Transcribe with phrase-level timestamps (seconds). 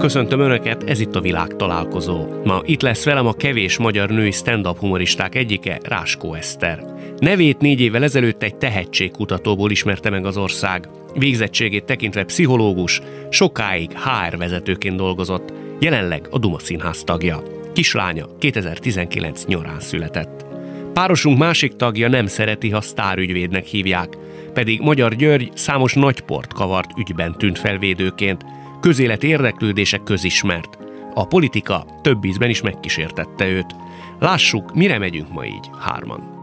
[0.00, 2.26] Köszöntöm Önöket, ez itt a világ találkozó.
[2.44, 6.84] Ma itt lesz velem a kevés magyar női stand-up humoristák egyike, Ráskó Eszter.
[7.18, 10.88] Nevét négy évvel ezelőtt egy tehetségkutatóból ismerte meg az ország.
[11.14, 17.42] Végzettségét tekintve pszichológus, sokáig HR vezetőként dolgozott, jelenleg a Duma Színház tagja.
[17.72, 20.46] Kislánya 2019 nyarán született.
[20.92, 24.16] Párosunk másik tagja nem szereti, ha sztárügyvédnek hívják,
[24.52, 28.44] pedig Magyar György számos nagyport kavart ügyben tűnt felvédőként,
[28.80, 30.78] közélet érdeklődése közismert.
[31.14, 33.74] A politika több ízben is megkísértette őt.
[34.18, 36.38] Lássuk, mire megyünk ma így, hárman.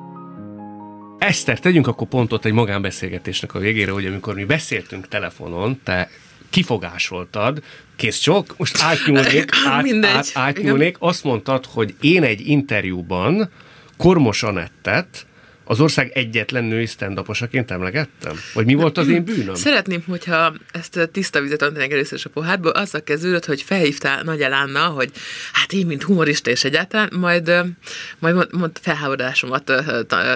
[1.17, 6.09] Eszter, tegyünk akkor pontot egy magánbeszélgetésnek a végére, hogy amikor mi beszéltünk telefonon, te
[6.49, 7.63] kifogásoltad,
[7.95, 13.49] kész csok, most átnyúlnék, át, át, átnyúlnék, azt mondtad, hogy én egy interjúban
[13.97, 15.25] Kormos Anettet
[15.67, 17.21] az ország egyetlen női stand
[17.67, 18.35] emlegettem?
[18.53, 19.55] Vagy mi volt az én bűnöm?
[19.55, 24.41] Szeretném, hogyha ezt a tiszta vizet öntenek először a pohádból, azzal kezdődött, hogy felhívtál Nagy
[24.41, 25.11] Elánna, hogy
[25.53, 27.47] hát én, mint humorista és egyáltalán, majd,
[28.19, 29.71] majd mond, mond felháborodásomat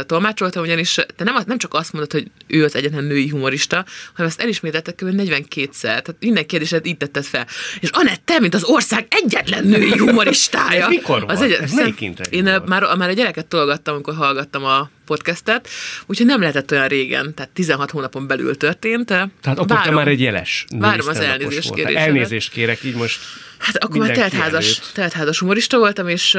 [0.05, 4.31] tolmácsoltam, ugyanis te nem, nem csak azt mondod, hogy ő az egyetlen női humorista, hanem
[4.31, 5.09] ezt elismételtek kb.
[5.17, 5.81] 42-szer.
[5.81, 7.47] Tehát minden kérdéset így tetted fel.
[7.79, 10.83] És Anett, te, mint az ország egyetlen női humoristája.
[10.83, 11.31] Ez mikor volt?
[11.31, 15.67] Az egy, Ez interjú Én már, már a gyereket tologattam, amikor hallgattam a podcastet,
[16.05, 19.05] úgyhogy nem lehetett olyan régen, tehát 16 hónapon belül történt.
[19.05, 22.07] Tehát akkor te már egy jeles várom az elnézést kérésemet.
[22.07, 23.19] Elnézést kérek, így most
[23.57, 26.37] Hát akkor már teltházas, teltházas humorista voltam, és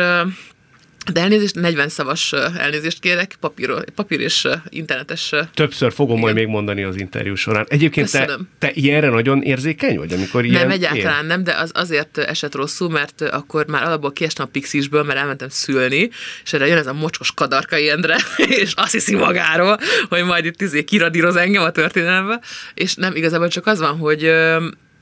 [1.13, 5.35] de elnézést, 40 szavas elnézést kérek, papír, papír és internetes.
[5.55, 6.45] Többször fogom majd Igen.
[6.45, 7.67] még mondani az interjú során.
[7.69, 8.49] Egyébként te, Köszönöm.
[8.59, 12.91] te ilyenre nagyon érzékeny vagy, amikor ilyen Nem, egyáltalán nem, de az azért esett rosszul,
[12.91, 16.11] mert akkor már alapból kiestem a Pixisből, mert elmentem szülni,
[16.45, 18.17] és erre jön ez a mocskos kadarkai Endre,
[18.63, 22.41] és azt hiszi magáról, hogy majd itt izé kiradíroz engem a történelembe,
[22.75, 24.33] és nem, igazából csak az van, hogy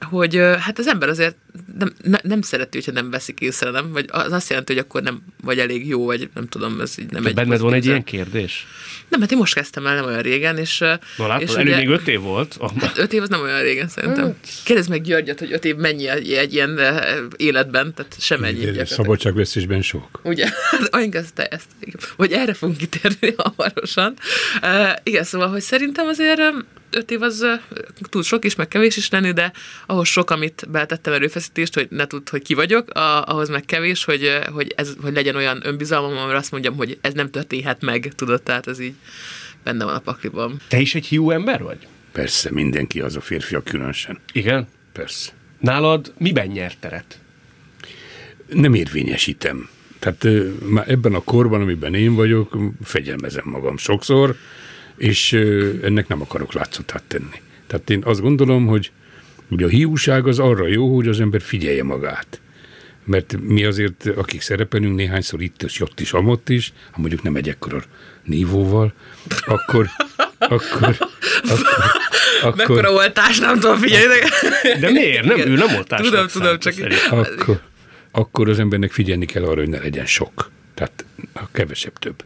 [0.01, 1.37] hogy hát az ember azért
[1.79, 3.93] nem, ne, nem szereti, hogyha nem veszik észre, nem?
[3.93, 7.11] Vagy az azt jelenti, hogy akkor nem vagy elég jó, vagy nem tudom, ez így
[7.11, 8.67] nem Te egy benned van egy ilyen kérdés?
[9.09, 10.79] Nem, hát én most kezdtem el, nem olyan régen, és...
[10.79, 12.59] Na látod, és elő ugye- még öt év volt.
[12.81, 14.37] Hát öt év az nem olyan régen szerintem.
[14.65, 16.81] Kérdezd meg Györgyöt, hogy öt év mennyi egy, egy ilyen
[17.37, 18.85] életben, tehát sem ennyi.
[18.85, 20.21] Szabadságvesztésben sok.
[20.23, 20.49] Ugye?
[20.71, 21.67] Hát olyan ezt, ezt.
[22.17, 24.15] Vagy erre fogunk kitérni hamarosan.
[24.63, 26.41] Uh, igen, szóval, hogy szerintem azért
[26.91, 27.47] öt év az
[28.09, 29.53] tud sok is, meg kevés is lenni, de
[29.87, 34.05] ahhoz sok, amit beletettem erőfeszítést, hogy ne tudd, hogy ki vagyok, a, ahhoz meg kevés,
[34.05, 38.13] hogy, hogy, ez, hogy legyen olyan önbizalmam, amire azt mondjam, hogy ez nem történhet meg,
[38.17, 38.95] tudod, tehát ez így
[39.65, 40.61] benne van a pakliban.
[40.69, 41.87] Te is egy hiú ember vagy?
[42.13, 44.19] Persze, mindenki az a férfiak különösen.
[44.33, 44.69] Igen.
[44.93, 45.33] Persze.
[45.59, 47.19] Nálad miben nyert teret?
[48.53, 49.69] Nem érvényesítem.
[49.99, 50.27] Tehát
[50.69, 54.37] már ebben a korban, amiben én vagyok, fegyelmezem magam sokszor,
[55.01, 55.33] és
[55.83, 57.41] ennek nem akarok látszatát tenni.
[57.67, 58.91] Tehát én azt gondolom, hogy
[59.51, 62.41] ugye a hiúság az arra jó, hogy az ember figyelje magát.
[63.05, 67.37] Mert mi azért, akik szerepelünk néhányszor itt is, ott is, amott is, ha mondjuk nem
[67.37, 67.83] egy ekkora
[68.23, 68.93] nívóval,
[69.47, 69.91] akkor,
[70.39, 70.97] akkor,
[71.49, 71.69] akkor,
[72.43, 74.21] akkor, Mekkora oltás, nem tudom figyelni.
[74.81, 74.91] De...
[74.91, 75.25] Miért?
[75.25, 76.75] Nem, ő nem oltásnak Tudom, tudom, csak
[77.11, 77.61] akkor,
[78.11, 80.51] akkor az embernek figyelni kell arra, hogy ne legyen sok.
[80.75, 82.23] Tehát a kevesebb több.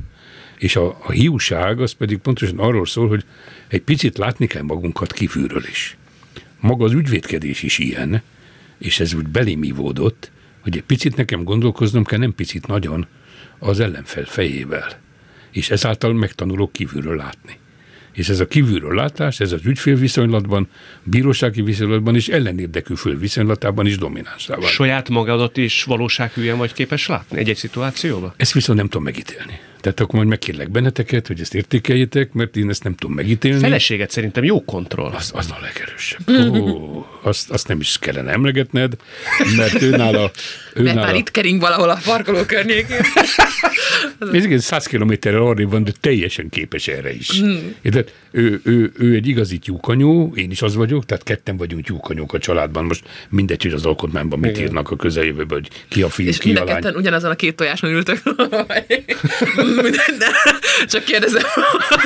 [0.65, 3.25] És a, a hiúság az pedig pontosan arról szól, hogy
[3.69, 5.97] egy picit látni kell magunkat kívülről is.
[6.61, 8.23] Maga az ügyvédkedés is ilyen,
[8.79, 10.31] és ez úgy belém ívódott,
[10.61, 13.07] hogy egy picit nekem gondolkoznom kell, nem picit nagyon,
[13.59, 15.01] az ellenfel fejével.
[15.51, 17.59] És ezáltal megtanulok kívülről látni.
[18.13, 20.69] És ez a kívülről látás, ez az ügyfélviszonylatban,
[21.03, 24.69] bírósági viszonylatban és ellenérdekű föl viszonylatában is dominánsá válik.
[24.69, 28.33] Saját magadat is valósághűen vagy képes látni egy-egy szituációban?
[28.37, 29.61] Ezt viszont nem tudom megítélni.
[29.85, 33.61] Tehát akkor majd megkérlek benneteket, hogy ezt értékeljétek, mert én ezt nem tudom megítélni.
[33.61, 35.13] Feleséget szerintem jó kontroll.
[35.13, 36.29] Az, az a legerősebb.
[36.61, 38.93] Ó, azt, azt nem is kellene emlegetned,
[39.57, 40.31] mert ő nála...
[40.75, 43.01] Ő Mert már itt kering valahol a parkoló környékén.
[44.33, 47.41] ez igen, 100 kilométerrel arrébb van, de teljesen képes erre is.
[47.41, 47.75] Hmm.
[47.83, 52.33] Tehát ő, ő, ő, egy igazi tyúkanyó, én is az vagyok, tehát ketten vagyunk tyúkanyók
[52.33, 52.85] a családban.
[52.85, 54.63] Most mindegy, hogy az alkotmányban mit Igen.
[54.63, 56.95] írnak a közeljövőben, hogy ki a fiú, És ki a a lány.
[56.95, 58.23] ugyanazon a két tojáson ültök.
[59.83, 60.27] Mindegy, de
[60.87, 61.43] csak kérdezem.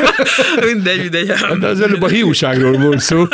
[0.72, 1.26] mindegy, mindegy.
[1.58, 3.26] De az előbb a hiúságról volt szó,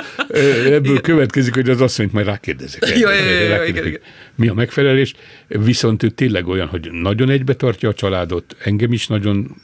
[0.65, 2.99] ebből következik, hogy az asszonyt majd rákérdezek.
[2.99, 4.01] Jó, jó, jó, igen, igen.
[4.35, 5.15] Mi a megfelelés?
[5.49, 9.57] Viszont ő tényleg olyan, hogy nagyon egybe tartja a családot, engem is nagyon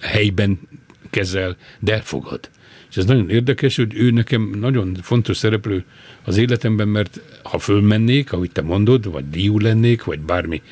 [0.00, 0.58] helyben
[1.10, 2.50] kezel, de elfogad.
[2.90, 5.84] És ez nagyon érdekes, hogy ő nekem nagyon fontos szereplő
[6.24, 10.62] az életemben, mert ha fölmennék, ahogy te mondod, vagy diú lennék, vagy bármi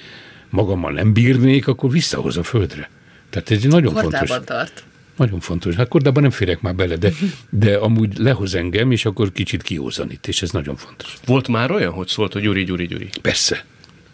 [0.50, 2.90] magammal nem bírnék, akkor visszahoz a földre.
[3.32, 4.46] Tehát ez egy nagyon Kordában fontos.
[4.46, 4.84] tart.
[5.16, 5.74] Nagyon fontos.
[5.74, 7.12] Hát kordában nem férek már bele, de,
[7.50, 11.16] de amúgy lehoz engem, és akkor kicsit kiózanít, és ez nagyon fontos.
[11.24, 13.08] Volt már olyan, hogy szólt, hogy Gyuri, Gyuri, Gyuri?
[13.22, 13.64] Persze.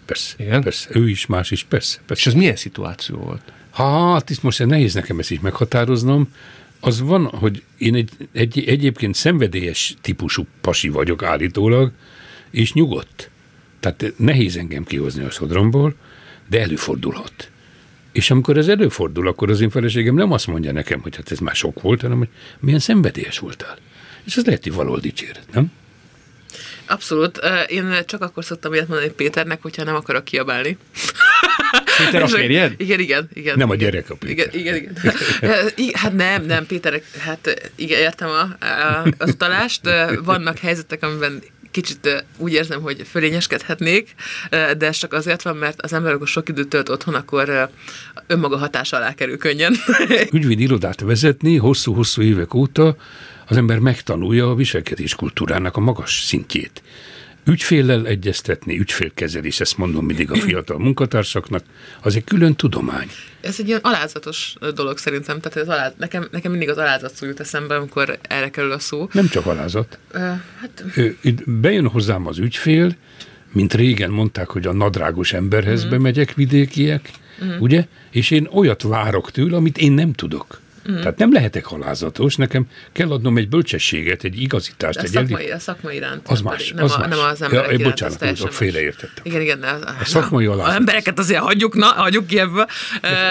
[0.05, 0.35] Persze.
[0.39, 0.63] Igen?
[0.63, 0.89] Persze.
[0.93, 1.99] Ő is, más is, persze.
[1.99, 2.31] És persze.
[2.31, 3.53] ez milyen szituáció volt?
[3.71, 6.29] Hát, itt most nehéz nekem ezt így meghatároznom.
[6.81, 11.93] Az van, hogy én egy, egy, egyébként szenvedélyes típusú pasi vagyok állítólag,
[12.51, 13.31] és nyugodt.
[13.81, 15.95] Tehát nehéz engem kihozni a sodromból,
[16.49, 17.51] de előfordulhat.
[18.19, 21.39] És amikor ez előfordul, akkor az én feleségem nem azt mondja nekem, hogy hát ez
[21.39, 22.29] már sok volt, hanem hogy
[22.61, 23.77] milyen szenvedélyes voltál.
[24.25, 25.73] És ez lehet, hogy valahol dicséret, nem?
[26.87, 27.41] Abszolút.
[27.67, 30.77] Én csak akkor szoktam ilyet mondani Péternek, hogyha nem akarok kiabálni.
[31.99, 32.75] Péter a férjed?
[32.77, 33.59] Igen, igen, igen.
[33.59, 34.55] Nem a gyerek a Péter.
[34.55, 35.93] Igen, igen, igen.
[35.93, 39.81] Hát nem, nem, Péter, hát igen, értem a, a, az utalást.
[40.25, 44.15] Vannak helyzetek, amiben kicsit úgy érzem, hogy fölényeskedhetnék,
[44.51, 47.71] de ez csak azért van, mert az ember, amikor sok időt tölt otthon, akkor
[48.27, 49.75] önmaga hatása alá kerül könnyen.
[50.33, 52.97] ügyvédi irodát vezetni hosszú-hosszú évek óta
[53.47, 56.83] az ember megtanulja a viselkedés kultúrának a magas szintjét.
[57.45, 61.65] Ügyféllel egyeztetni, ügyfélkezelés, ezt mondom mindig a fiatal munkatársaknak,
[62.01, 63.09] az egy külön tudomány.
[63.41, 67.27] Ez egy ilyen alázatos dolog szerintem, tehát ez aláz, nekem, nekem mindig az alázat szó
[67.27, 69.09] jut eszembe, amikor erre kerül a szó.
[69.13, 69.99] Nem csak alázat.
[70.11, 70.19] Ö,
[70.61, 70.85] Hát
[71.47, 72.97] Bejön hozzám az ügyfél,
[73.53, 75.89] mint régen mondták, hogy a nadrágos emberhez mm.
[75.89, 77.11] bemegyek vidékiek,
[77.45, 77.59] mm.
[77.59, 77.87] ugye?
[78.11, 80.61] És én olyat várok tőle, amit én nem tudok.
[80.91, 80.97] Mm.
[80.97, 85.59] Tehát nem lehetek alázatos, nekem kell adnom egy bölcsességet, egy igazítást, De egy szakmai, a
[85.59, 86.29] szakmai iránt.
[86.29, 87.09] Az más, nem, az a, más.
[87.09, 88.57] nem az Ja, emberek eh, iránt, bocsánat, az más.
[88.57, 89.23] félreértettem.
[89.23, 89.63] Igen, igen.
[89.63, 90.73] A, a, szakmai a, alázat.
[90.73, 92.67] a embereket azért hagyjuk, na, hagyjuk ki ebből.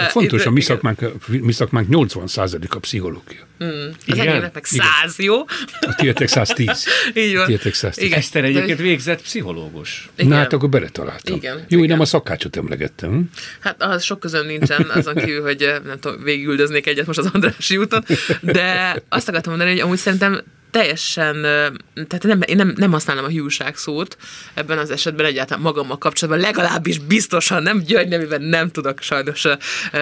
[0.09, 3.46] Fontos, a mi szakmánk, mi szakmánk 80% a pszichológia.
[3.57, 3.67] Az
[4.05, 4.27] Igen?
[4.27, 5.39] enyémnek meg száz, jó?
[5.81, 6.85] A tietek 110.
[7.13, 7.43] Így van.
[7.43, 8.03] A tietek 110.
[8.03, 8.17] Igen.
[8.17, 10.09] Eszter egyébként végzett pszichológus.
[10.15, 10.29] Igen.
[10.29, 11.35] Na hát akkor beletaláltam.
[11.35, 13.29] Igen, Jó, én nem a szakácsot emlegettem.
[13.59, 17.29] Hát az sok közön nincsen, azon kívül, hogy eh, nem tudom, végigüldöznék egyet most az
[17.33, 18.05] Andrási úton,
[18.41, 20.41] de azt akartam mondani, hogy amúgy szerintem
[20.81, 21.67] teljesen, eh,
[22.07, 24.17] tehát nem, én nem, nem használom a hiúság szót
[24.53, 29.45] ebben az esetben egyáltalán magammal kapcsolatban, legalábbis biztosan nem György nevében nem tudok sajnos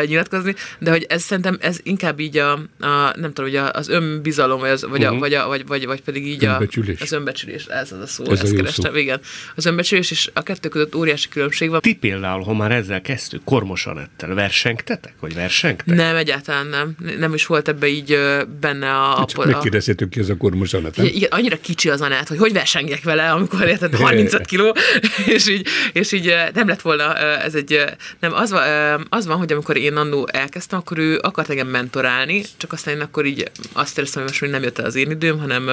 [0.05, 3.89] nyilatkozni, de hogy ez szerintem ez inkább így a, a nem tudom, hogy a- az
[3.89, 6.99] önbizalom, vagy, az, vagy, a, vagy, a, vagy, vagy, vagy pedig így Önbecsülés.
[6.99, 8.97] a, az önbecsülés, ez az a szó, Ez ez a ezt jó kerestem, szó.
[8.99, 9.19] igen.
[9.55, 11.79] Az önbecsülés és a kettő között óriási különbség van.
[11.81, 15.13] Ti például, ha már ezzel kezdtük, Kormos Anettel versengtetek?
[15.19, 15.85] Vagy versengtek?
[15.95, 16.95] Nem, egyáltalán nem.
[17.17, 18.19] Nem is volt ebbe így
[18.59, 19.21] benne a...
[19.21, 21.05] a, Csak a megkérdezhetünk ki ez a kormos Anett, nem?
[21.05, 24.75] igen, annyira kicsi az Anett, hogy hogy versengjek vele, amikor érted 35 kiló,
[25.35, 27.83] és így, és így nem lett volna, ez egy,
[28.19, 32.43] nem, az, van, az van, hogy amikor én annó elkezdtem, akkor ő akart engem mentorálni,
[32.57, 35.11] csak aztán én akkor így azt éreztem, hogy most még nem jött el az én
[35.11, 35.69] időm, hanem,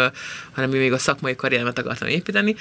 [0.53, 2.55] hanem még a szakmai karrieremet akartam építeni.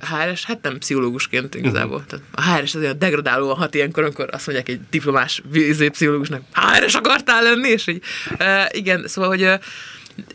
[0.00, 2.04] HRS, hát nem pszichológusként igazából.
[2.08, 5.42] Tehát a HRS az olyan degradálóan hat ilyenkor, amikor azt mondják egy diplomás
[5.90, 8.02] pszichológusnak, HRS akartál lenni, és így,
[8.38, 9.54] uh, igen, szóval, hogy uh,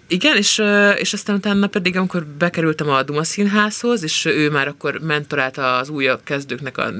[0.07, 0.62] igen, és,
[0.97, 5.89] és aztán utána pedig, amikor bekerültem a Duma Színházhoz, és ő már akkor mentorálta az
[5.89, 6.91] újabb kezdőknek a,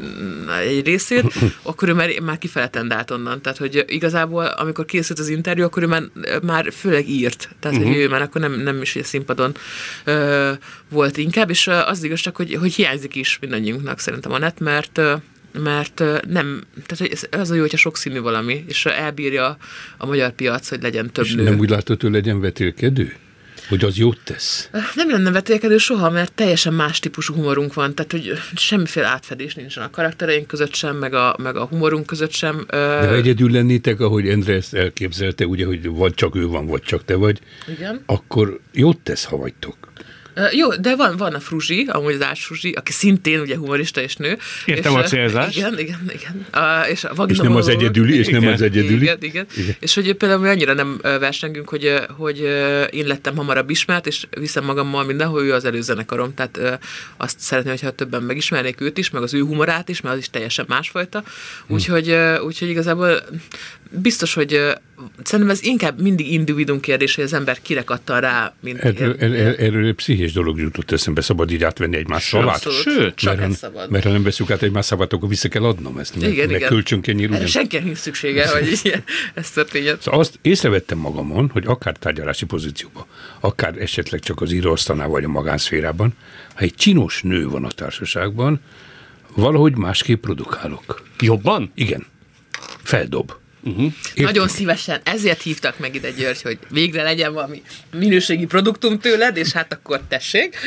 [0.60, 3.42] egy részét, akkor ő már, már kifele tendált onnan.
[3.42, 6.04] Tehát, hogy igazából, amikor készült az interjú, akkor ő már,
[6.44, 7.50] már főleg írt.
[7.60, 7.94] Tehát, uh-huh.
[7.94, 9.56] hogy ő már akkor nem, nem is a színpadon
[10.04, 10.52] ö,
[10.90, 15.02] volt inkább, és az igaz csak, hogy, hogy hiányzik is mindannyiunknak szerintem a net, mert
[15.60, 19.58] mert nem, tehát az a jó, hogyha sokszínű valami, és elbírja
[19.98, 21.44] a magyar piac, hogy legyen több És nő.
[21.44, 23.16] nem úgy látod, hogy legyen vetélkedő?
[23.70, 24.70] Hogy az jót tesz?
[24.96, 29.84] Nem lenne vetélkedő soha, mert teljesen más típusú humorunk van, tehát hogy semmiféle átfedés nincsen
[29.84, 32.66] a karaktereink között sem, meg a, meg a humorunk között sem.
[32.70, 36.82] De ha egyedül lennétek, ahogy Endre ezt elképzelte, ugye, hogy vagy csak ő van, vagy
[36.82, 38.02] csak te vagy, Igen.
[38.06, 39.83] akkor jót tesz, ha vagytok.
[40.52, 44.16] Jó, de van, van a Fruzsi, amúgy az Ács Fruzsi, aki szintén ugye humorista és
[44.16, 44.38] nő.
[44.66, 45.58] Értem és, a célzást.
[45.58, 46.46] Igen, igen, igen.
[46.64, 48.54] A, és, a És nem az egyedüli, és nem Igen.
[48.54, 49.02] az egyedüli.
[49.02, 49.76] Igen, igen, igen.
[49.80, 52.40] És hogy például mi annyira nem versengünk, hogy, hogy
[52.90, 56.34] én lettem hamarabb ismert, és viszem magammal mindenhol, ő az előzenekarom.
[56.34, 56.80] Tehát
[57.18, 60.30] azt szeretném, hogyha többen megismernék őt is, meg az ő humorát is, mert az is
[60.30, 61.24] teljesen másfajta.
[61.68, 63.24] Úgyhogy, ö, úgyhogy igazából
[64.02, 64.60] biztos, hogy
[65.24, 69.32] szerintem ez inkább mindig individuum kérdés, hogy az ember kire kattan rá, mint Erről, er,
[69.32, 72.72] er, erről egy pszichés dolog jutott eszembe, szabad így átvenni egymás szavát.
[72.72, 73.90] Sőt, csak mert, szabad.
[73.90, 76.20] mert ha nem veszük át egymás szavát, akkor vissza kell adnom ezt.
[76.20, 76.70] Meg, Igen, meg igen.
[76.70, 77.48] kölcsönkényi Erre ugyan.
[77.48, 79.98] senkinek nincs szüksége, hogy ilyen, ez történjen.
[80.00, 83.06] Szóval azt észrevettem magamon, hogy akár tárgyalási pozícióban,
[83.40, 86.14] akár esetleg csak az íróasztalnál vagy a magánszférában,
[86.56, 88.60] ha egy csinos nő van a társaságban,
[89.36, 91.04] valahogy másképp produkálok.
[91.20, 91.72] Jobban?
[91.76, 92.06] Igen.
[92.84, 93.34] Feldob.
[93.66, 93.94] Uh-huh.
[94.16, 97.62] Nagyon szívesen, ezért hívtak meg ide György, hogy végre legyen valami
[97.98, 100.58] minőségi produktum tőled, és hát akkor tessék.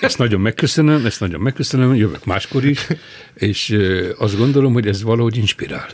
[0.00, 2.86] Ezt nagyon megköszönöm, ezt nagyon megköszönöm, jövök máskor is,
[3.34, 3.76] és
[4.18, 5.88] azt gondolom, hogy ez valahogy inspirál.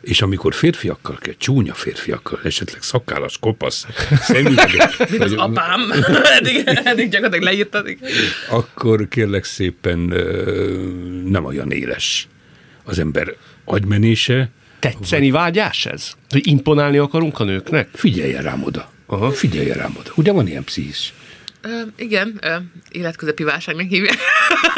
[0.00, 3.86] És amikor férfiakkal kell, csúnya férfiakkal, esetleg szakállas, kopasz,
[4.20, 4.96] szemüveges...
[5.10, 5.80] Mint az apám,
[6.38, 7.96] eddig, eddig gyakorlatilag leírtad.
[8.48, 9.98] Akkor kérlek szépen
[11.24, 12.28] nem olyan éles
[12.84, 13.34] az ember
[13.64, 14.50] agymenése.
[14.78, 16.12] Tetszeni vágyás ez?
[16.30, 17.88] Hogy imponálni akarunk a nőknek?
[17.92, 18.90] Figyeljen rám oda.
[19.06, 19.30] Aha.
[19.30, 20.10] Figyeljen rám oda.
[20.14, 21.12] Ugye van ilyen pszichis?
[21.60, 22.54] Ö, igen, ö,
[22.90, 24.16] életközepi válságnak hívják.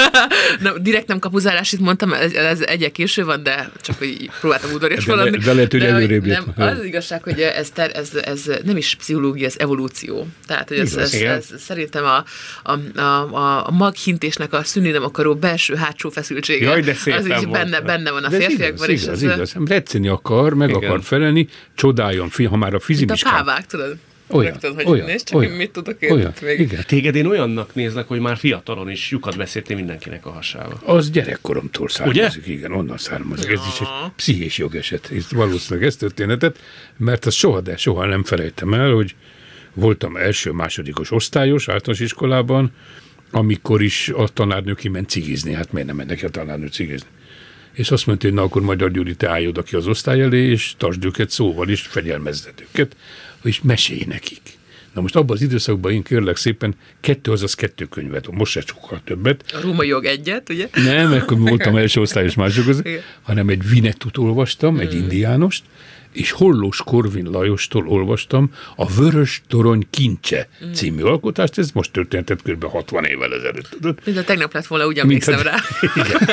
[0.61, 4.73] nem, direkt nem kapuzálás, itt mondtam, ez, ez egyek késő van, de csak hogy próbáltam
[4.73, 8.15] udvarias de, le, de lehet, hogy előrébb nem, Az, az igazság, hogy ez, ter, ez,
[8.15, 10.27] ez nem is pszichológia, ez evolúció.
[10.47, 11.23] Tehát, hogy ez, ez, ez,
[11.53, 12.25] ez szerintem a,
[12.63, 16.65] a, a, a maghintésnek a szűnni nem akaró belső-hátsó feszültsége.
[16.65, 18.89] Jaj, de az is benne, benne van a férfiakban.
[18.91, 19.55] Igaz, igaz, igaz.
[19.65, 20.83] Retszeni akar, meg igen.
[20.83, 23.33] akar felelni, csodáljon, ha már a fizimiskán.
[23.33, 23.97] Mint a pávák, tudod?
[24.31, 26.61] Olyan, Rögtön, hogy olyan, nézd csak, olyan, mit tudok én olyan, még.
[26.61, 26.85] Igen.
[26.87, 30.81] Téged én olyannak néznek, hogy már fiatalon is lyukat beszéltél mindenkinek a hasába.
[30.85, 32.53] Az gyerekkoromtól származik, Ugye?
[32.53, 33.51] igen, onnan származik.
[33.51, 33.53] Ja.
[33.53, 35.11] Ez is egy pszichés jogeset.
[35.17, 36.59] Ez valószínűleg ez történetet,
[36.97, 39.15] mert az soha, de soha nem felejtem el, hogy
[39.75, 42.73] voltam első-másodikos osztályos általános iskolában,
[43.31, 45.53] amikor is a tanárnő kiment cigizni.
[45.53, 47.09] Hát miért nem mennek a tanárnő cigizni?
[47.73, 50.51] és azt mondta, hogy na akkor Magyar Gyuri, te állj oda ki az osztály elé,
[50.51, 52.97] és tartsd őket szóval is, fegyelmezzed őket
[53.43, 54.41] és mesélj nekik.
[54.95, 59.01] Na most abban az időszakban én kérlek szépen kettő, azaz kettő könyvet, most se sokkal
[59.05, 59.45] többet.
[59.53, 60.69] A római jog egyet, ugye?
[60.75, 62.65] Nem, akkor voltam első osztályos mások
[63.23, 65.63] hanem egy Vinettut olvastam, egy indiánost,
[66.13, 70.73] és Hollós Korvin Lajostól olvastam a Vörös Torony Kincse mm.
[70.73, 72.65] című alkotást, ez most történetett kb.
[72.65, 74.05] 60 évvel ezelőtt.
[74.05, 75.55] Mint a tegnap lett volna, úgy emlékszem rá.
[75.95, 76.29] Igen.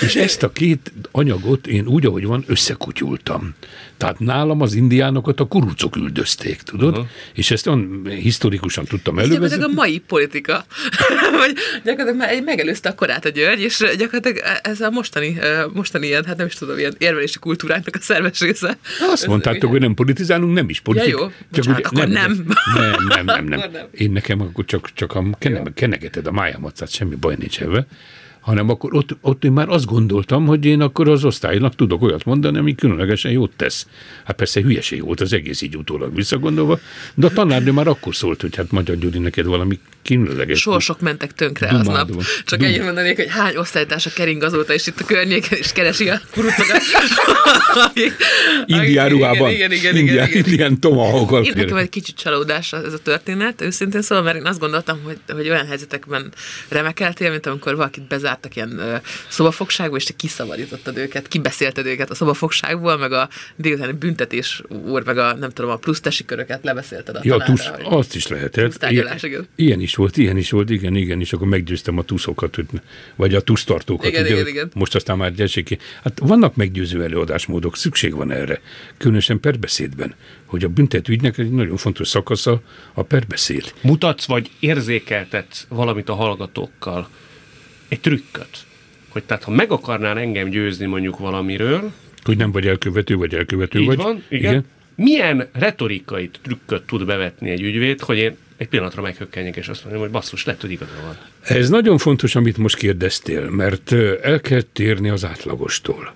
[0.00, 3.54] és ezt a két anyagot én úgy, ahogy van, összekutyultam.
[3.96, 6.92] Tehát nálam az indiánokat a kurucok üldözték, tudod?
[6.92, 7.06] Uh-huh.
[7.34, 9.64] És ezt olyan historikusan tudtam elővezetni.
[9.64, 10.64] Ez a mai politika.
[11.40, 15.38] hogy gyakorlatilag megelőzte a korát a György, és gyakorlatilag ez a mostani,
[15.72, 18.78] mostani ilyen, hát nem is tudom, ilyen érvelési kultúránknak a szerves része.
[19.10, 21.08] Azt mondtátok, hogy nem politizálunk, nem is politik.
[21.08, 22.44] Ja, jó, csak Bocsánat, ugye, akkor nem.
[22.74, 23.70] Nem, nem, nem, nem.
[23.72, 23.86] nem.
[23.92, 25.24] Én nekem akkor csak, csak a
[25.74, 27.86] kenegeted a májamat, semmi baj nincs ebben
[28.40, 32.24] hanem akkor ott, ott én már azt gondoltam, hogy én akkor az osztálynak tudok olyat
[32.24, 33.86] mondani, ami különlegesen jót tesz.
[34.24, 36.78] Hát persze hülyeség volt az egész így utólag visszagondolva,
[37.14, 40.60] de a tanárnő már akkor szólt, hogy hát Magyar Gyuri, neked valami különleges.
[40.60, 42.10] Sorsok mentek tönkre aznap.
[42.44, 46.20] Csak ennyit mondanék, hogy hány osztálytársa kering azóta is itt a környéken, és keresi a
[46.32, 46.80] kurucokat.
[48.66, 49.50] Indián ruhában.
[49.50, 49.96] Igen, igen, igen.
[49.96, 54.36] Indián, igen, indián tomahawk Én nekem egy kicsit csalódás ez a történet, őszintén szóval, mert
[54.36, 56.32] én azt gondoltam, hogy, hogy olyan helyzetekben
[56.68, 58.02] remekeltél, mint amikor valakit
[58.40, 58.96] bezártak ilyen ö,
[59.28, 65.18] szobafogságba, és te kiszabadítottad őket, kibeszélted őket a szobafogságból, meg a délutáni büntetés úr, meg
[65.18, 68.86] a nem tudom, a plusz tesi köröket lebeszélted a ja, tanára, tusz, azt is lehetett.
[68.88, 69.18] Ilyen,
[69.54, 72.56] ilyen is volt, ilyen is volt, igen, igen, és akkor meggyőztem a tuszokat,
[73.16, 74.06] vagy a tusztartókat.
[74.06, 74.70] Igen, ugye, igen, igen.
[74.74, 75.78] Most aztán már gyersék ki.
[76.02, 78.60] Hát vannak meggyőző előadásmódok, szükség van erre,
[78.96, 80.14] különösen perbeszédben,
[80.46, 82.62] hogy a büntetőügynek egy nagyon fontos szakasza
[82.94, 83.72] a perbeszéd.
[83.82, 87.08] Mutatsz vagy érzékeltetsz valamit a hallgatókkal,
[87.90, 88.58] egy trükköt,
[89.08, 91.92] hogy tehát ha meg akarnál engem győzni mondjuk valamiről,
[92.24, 93.96] hogy nem vagy elkövető, vagy elkövető így vagy.
[93.96, 94.52] van, igen.
[94.52, 94.64] igen.
[94.94, 100.02] Milyen retorikai trükköt tud bevetni egy ügyvéd, hogy én egy pillanatra meghökkenjek, és azt mondom,
[100.02, 101.16] hogy basszus, lehet, hogy igaza van.
[101.42, 103.92] Ez nagyon fontos, amit most kérdeztél, mert
[104.22, 106.14] el kell térni az átlagostól.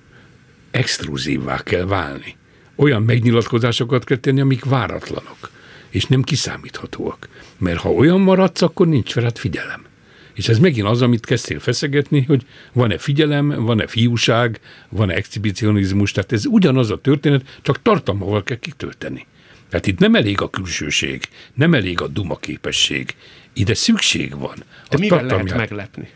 [0.71, 2.37] Exkluzívvá kell válni.
[2.75, 5.51] Olyan megnyilatkozásokat kell tenni, amik váratlanok,
[5.91, 7.29] és nem kiszámíthatóak.
[7.59, 9.85] Mert ha olyan maradsz, akkor nincs veled figyelem.
[10.35, 16.33] És ez megint az, amit kezdtél feszegetni, hogy van-e figyelem, van-e fiúság, van-e exhibicionizmus, tehát
[16.33, 19.27] ez ugyanaz a történet, csak tartalmával kell kitölteni.
[19.69, 21.23] Tehát itt nem elég a külsőség,
[21.55, 23.15] nem elég a duma képesség,
[23.53, 24.65] ide szükség van.
[24.89, 26.09] De mivel lehet meglepni?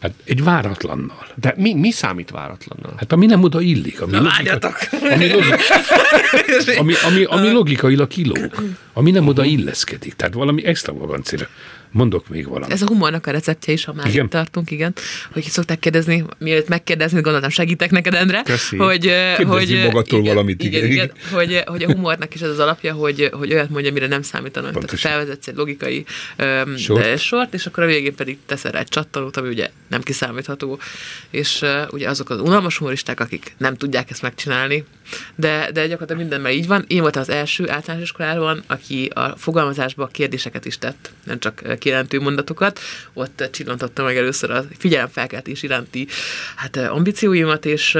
[0.00, 1.26] Hát egy váratlannal.
[1.34, 2.94] De mi, mi számít váratlannal?
[2.96, 4.00] Hát ami nem oda illik.
[4.00, 4.70] Ami, Na, logika,
[5.12, 5.56] ami, logika,
[6.80, 8.54] ami, ami, ami logikailag kilóg,
[8.92, 10.14] ami nem oda illeszkedik.
[10.14, 11.48] Tehát valami extravagancira.
[11.90, 12.72] Mondok még valamit.
[12.72, 14.28] Ez a humornak a receptje is, ha már igen?
[14.28, 14.94] tartunk, igen.
[15.32, 18.42] Hogy szokták kérdezni, mielőtt megkérdezni, gondoltam segítek neked, Endre.
[18.42, 18.76] Köszi.
[18.76, 20.84] Hogy, hogy magadtól igen, valamit, igen.
[20.84, 21.12] igen, igen.
[21.32, 24.72] Hogy, hogy a humornak is ez az alapja, hogy, hogy olyat mondja, amire nem számítanak.
[24.72, 24.98] Pontosan.
[24.98, 26.04] Tehát felvezetsz egy logikai
[26.38, 27.18] um, sort.
[27.18, 30.78] sort, és akkor a végén pedig teszel rá egy csattanót, ami ugye nem kiszámítható.
[31.30, 34.84] És uh, ugye azok az unalmas humoristák, akik nem tudják ezt megcsinálni,
[35.34, 36.84] de, de gyakorlatilag mindenben így van.
[36.88, 42.20] Én voltam az első általános iskolában, aki a fogalmazásba kérdéseket is tett, nem csak kijelentő
[42.20, 42.80] mondatokat.
[43.12, 46.06] Ott csillantottam meg először a figyelemfelkeltés iránti
[46.56, 47.98] hát, ambícióimat, és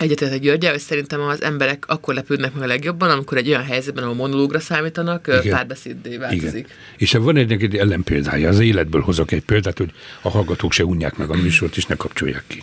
[0.00, 4.04] Egyetértek Györgyel, hogy szerintem az emberek akkor lepődnek meg a legjobban, amikor egy olyan helyzetben,
[4.04, 5.54] ahol monológra számítanak, Igen.
[5.56, 6.54] párbeszéddé változik.
[6.54, 6.70] Igen.
[6.96, 9.90] És van egy, egy ellenpéldája, az életből hozok egy példát, hogy
[10.22, 12.62] a hallgatók se unják meg a műsort, és ne kapcsolják ki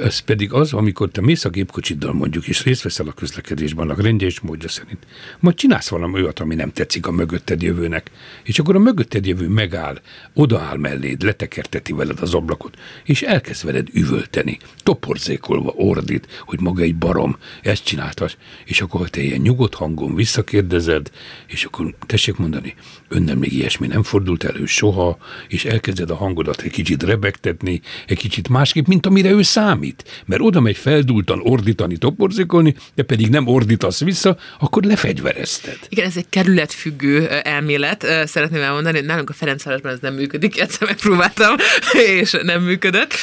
[0.00, 4.02] ez pedig az, amikor te mész a gépkocsiddal mondjuk, és részt veszel a közlekedésben, a
[4.02, 5.06] rendje és módja szerint,
[5.40, 8.10] majd csinálsz valami olyat, ami nem tetszik a mögötted jövőnek,
[8.42, 10.00] és akkor a mögötted jövő megáll,
[10.34, 16.96] odaáll melléd, letekerteti veled az ablakot, és elkezd veled üvölteni, toporzékolva ordít, hogy maga egy
[16.96, 21.10] barom, ezt csináltas, és akkor te ilyen nyugodt hangon visszakérdezed,
[21.46, 22.74] és akkor tessék mondani,
[23.08, 28.18] önnel még ilyesmi nem fordult elő soha, és elkezded a hangodat egy kicsit rebegtetni, egy
[28.18, 30.24] kicsit másképp, mint amire ő számít számít.
[30.26, 35.78] Mert oda megy feldultan ordítani, toporzikolni, de pedig nem ordítasz vissza, akkor lefegyverezted.
[35.88, 38.06] Igen, ez egy kerületfüggő elmélet.
[38.24, 40.58] Szeretném elmondani, nálunk a Ferencvárosban ez nem működik.
[40.60, 41.54] Egyszer megpróbáltam,
[42.20, 43.14] és nem működött.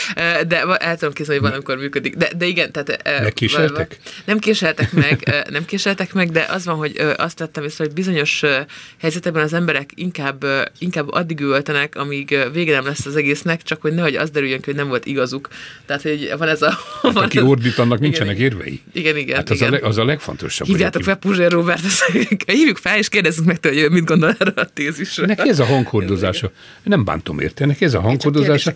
[0.47, 2.15] De el tudom képzelni, hogy valamikor működik.
[2.15, 3.21] De, de igen, tehát...
[3.23, 3.97] Megkéseltek?
[4.25, 8.43] Nem késeltek meg, nem késeltek meg, de az van, hogy azt vettem észre, hogy bizonyos
[8.99, 10.45] helyzetekben az emberek inkább,
[10.77, 14.65] inkább addig ültenek, amíg vége nem lesz az egésznek, csak hogy nehogy az derüljön ki,
[14.65, 15.47] hogy nem volt igazuk.
[15.85, 16.79] Tehát, hogy van ez a...
[17.01, 18.81] Hát, aki ordít, annak igen, nincsenek igen, érvei.
[18.93, 19.35] Igen, igen.
[19.35, 19.67] Hát az, igen.
[19.67, 20.67] A, leg, az a legfontosabb.
[20.67, 21.81] Hívjátok fel Puzsér Robert,
[22.45, 25.25] hívjuk fel, és kérdezzük meg tőle, hogy mit gondol erről a tézisről.
[25.25, 26.51] Neki ez a hanghordozása.
[26.83, 28.73] Nem bántom érte, neki ez a hanghordozása.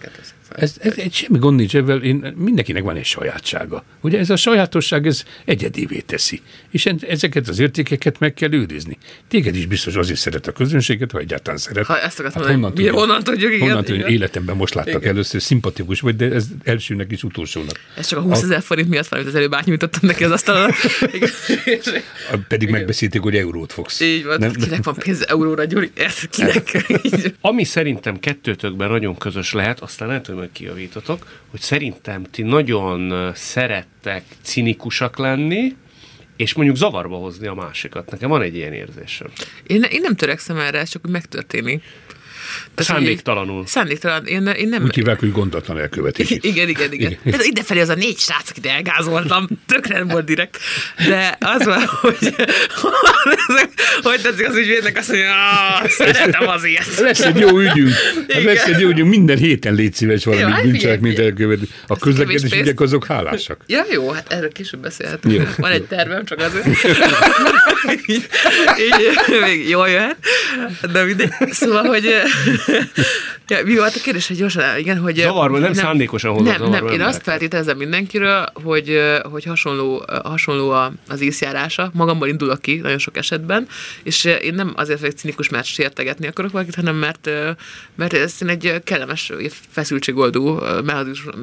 [0.50, 3.84] Ez, ez, egy semmi gond nincs ebben, én, mindenkinek van egy sajátsága.
[4.02, 6.42] Ugye ez a sajátosság, ez egyedivé teszi.
[6.72, 8.98] És ezeket az értékeket meg kell őrizni.
[9.28, 11.86] Téged is biztos azért szeret a közönséget, ha egyáltalán szeret.
[11.86, 13.68] Ha ezt akartam hát honnan, tudjuk, honnan tudjuk, igen.
[13.68, 15.10] Honnan tudjuk, életemben most láttak igen.
[15.10, 17.80] először, szimpatikus vagy, de ez elsőnek is utolsónak.
[17.96, 20.72] Ez csak a 20 ezer forint miatt van, amit az előbb átnyújtottam neki az asztalon.
[22.48, 22.80] Pedig igen.
[22.80, 24.00] megbeszélték, hogy eurót fogsz.
[24.00, 24.52] Így van, nem?
[24.52, 25.92] kinek van pénz euróra, Gyuri?
[26.30, 26.86] Kinek?
[27.42, 33.32] Ami szerintem kettőtökben nagyon közös lehet, aztán lehet, hogy majd kijavítotok, hogy szerintem ti nagyon
[33.36, 35.76] szerettek cinikusak lenni,
[36.36, 38.12] és mondjuk zavarba hozni a másikat.
[38.12, 39.28] Nekem van egy ilyen érzésem.
[39.68, 41.84] Én, én nem törekszem erre, csak úgy megtörténik.
[42.76, 43.62] Tehát, szándéktalanul.
[43.62, 44.26] Így, szándéktalan.
[44.26, 44.84] Én, én nem...
[44.84, 46.30] Úgy hívják, hogy gondatlan elkövetés.
[46.30, 47.18] Igen, igen, igen.
[47.24, 47.40] igen.
[47.40, 50.58] Idefelé az a négy srác, akit elgázoltam, tökre nem volt direkt.
[51.08, 52.36] De az van, hogy
[54.02, 55.34] hogy tetszik az ügyvédnek azt mondja,
[55.88, 56.98] szeretem az ilyet.
[57.00, 57.94] Lesz egy jó ügyünk.
[58.30, 59.10] Hát lesz egy jó ügyünk.
[59.10, 61.68] Minden héten légy szíves valami hát bűncselekményt elkövetni.
[61.88, 63.62] A közlekedés ügyek azok hálásak.
[63.68, 65.34] Ja, jó, hát erről később beszélhetünk.
[65.34, 65.44] Jó.
[65.58, 66.66] Van egy tervem, csak azért.
[68.08, 68.28] így,
[68.78, 70.18] így, még jól jöhet.
[70.92, 71.32] De mindegy.
[71.52, 72.14] Szóval, hogy
[73.48, 75.16] ja, mi volt a kérdés, hogy gyorsan, igen, hogy...
[75.16, 80.70] Zavarban, nem, nem szándékosan hozott Nem, nem, én azt feltételezem mindenkiről, hogy, hogy hasonló, hasonló
[81.08, 83.68] az észjárása, magamból indulok ki nagyon sok esetben,
[84.04, 87.30] és én nem azért vagyok cinikus, mert sértegetni akarok valakit, hanem mert,
[87.96, 89.32] mert ezt én egy kellemes
[89.72, 90.64] feszültségoldó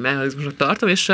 [0.01, 1.11] mechanizmusnak tartom, és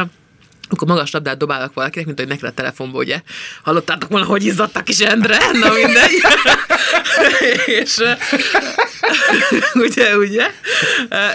[0.70, 3.22] akkor magas labdát dobálok valakinek, mint hogy neki a telefonba, ugye?
[3.64, 5.38] Hallottátok volna, hogy izzadtak is Endre?
[5.38, 6.22] Na mindegy.
[7.82, 8.02] és
[9.86, 10.46] ugye, ugye?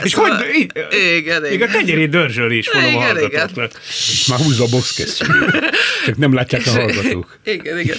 [0.02, 1.42] És szóval, hogy, igen, igen.
[1.42, 3.70] Még a tegyeri dörzsöl is, mondom igen, a hallgatóknak.
[3.88, 5.28] És már húzza a boxkesztyűt.
[6.04, 7.38] Csak nem látják a hallgatók.
[7.44, 7.96] Igen, igen.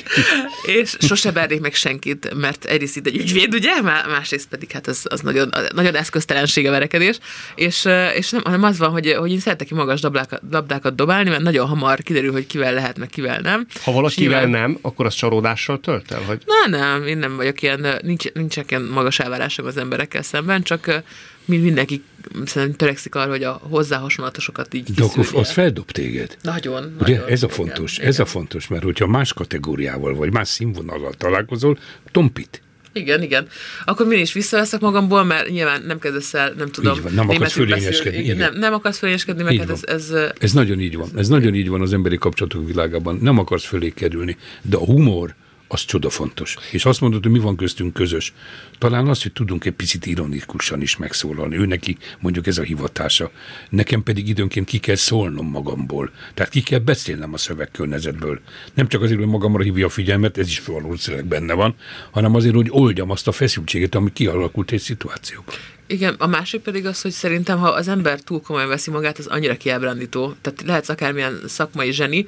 [0.66, 3.82] És sose vernék meg senkit, mert egyrészt itt egy ügyvéd, ugye?
[3.82, 7.18] Másrészt pedig hát az, az nagyon, nagyon eszköztelenség a verekedés.
[7.56, 11.30] És, és nem, hanem az van, hogy, hogy én szeretek ki magas labdákat, labdákat dobálni,
[11.30, 13.68] mert nagyon hamar kiderül, hogy kivel lehet, meg kivel nem.
[13.84, 14.62] Ha valakivel nyilván...
[14.62, 16.22] nem, akkor az csalódással tölt el?
[16.22, 16.42] Hogy...
[16.46, 21.04] Na, nem, én nem vagyok ilyen, nincs, nincs ilyen magas elvárásom az emberekkel szemben, csak
[21.46, 22.04] mind mindenki
[22.46, 26.38] szerintem törekszik arra, hogy a hozzá hasonlatosokat így De akkor az feldob téged.
[26.42, 26.96] Nagyon.
[27.00, 28.26] Ugye nagyon, ez a fontos, igen, ez igen.
[28.26, 31.80] a fontos, mert hogyha más kategóriával vagy más színvonalal találkozol,
[32.12, 32.62] tompit.
[32.94, 33.48] Igen, igen.
[33.86, 37.00] Akkor mindig is visszaveszek magamból, mert nyilván nem kezdesz el, nem tudom.
[37.02, 38.34] van, nem akarsz fölényeskedni.
[38.34, 40.52] Nem, nem akarsz fölényeskedni, mert hát ez, ez, ez...
[40.52, 41.10] nagyon így van.
[41.16, 43.20] Ez nagyon így van az emberi kapcsolatok világában.
[43.22, 44.38] Nem akarsz fölé kerülni.
[44.62, 45.36] De a humor,
[45.68, 46.56] az csoda fontos.
[46.72, 48.34] És azt mondod, hogy mi van köztünk közös.
[48.78, 51.56] Talán az, hogy tudunk egy picit ironikusan is megszólalni.
[51.56, 53.32] Ő neki mondjuk ez a hivatása.
[53.70, 56.12] Nekem pedig időnként ki kell szólnom magamból.
[56.34, 58.40] Tehát ki kell beszélnem a szövegkörnyezetből.
[58.74, 61.76] Nem csak azért, hogy magamra hívja a figyelmet, ez is valószínűleg benne van,
[62.12, 65.56] hanem azért, hogy oldjam azt a feszültséget, ami kialakult egy szituációban.
[65.88, 69.28] Igen, a másik pedig az, hogy szerintem, ha az ember túl komolyan veszi magát, az
[69.28, 70.34] annyira kiábrándító.
[70.42, 72.26] Tehát lehetsz akármilyen szakmai zseni,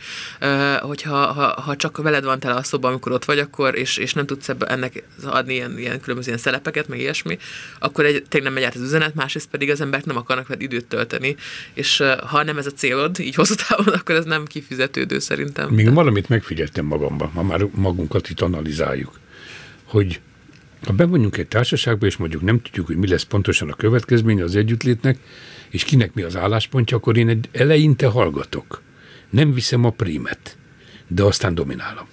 [0.79, 4.13] hogyha ha, ha csak veled van tele a szoba, amikor ott vagy, akkor, és, és
[4.13, 7.37] nem tudsz ebbe, ennek adni ilyen, ilyen különböző ilyen szelepeket, meg ilyesmi,
[7.79, 10.63] akkor egy, tényleg nem megy át az üzenet, másrészt pedig az emberek nem akarnak veled
[10.63, 11.35] időt tölteni,
[11.73, 15.69] és ha nem ez a célod, így hosszú távon, akkor ez nem kifizetődő szerintem.
[15.69, 19.19] Még valamit megfigyeltem magamban, ha már magunkat itt analizáljuk,
[19.83, 20.21] hogy
[20.85, 24.55] ha bevonjunk egy társaságba, és mondjuk nem tudjuk, hogy mi lesz pontosan a következménye az
[24.55, 25.17] együttlétnek,
[25.69, 28.81] és kinek mi az álláspontja, akkor én egy eleinte hallgatok.
[29.29, 30.57] nem viszem a prímet,
[31.07, 32.07] de aztán dominálom.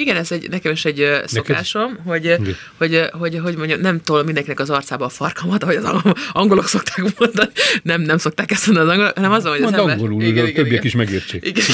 [0.00, 2.56] Igen, ez egy, nekem is egy szokásom, hogy, ö, Igen.
[2.76, 6.66] hogy, hogy, hogy mondjam, nem tolom mindenkinek az arcába a farkamat, ahogy az ang- angolok
[6.66, 7.50] szokták mondani.
[7.82, 9.96] Nem, nem szokták ezt mondani az angolok, hanem az, van, hogy az Mondd ember...
[9.96, 11.46] angolul, de a többiek is megértsék.
[11.46, 11.64] Igen,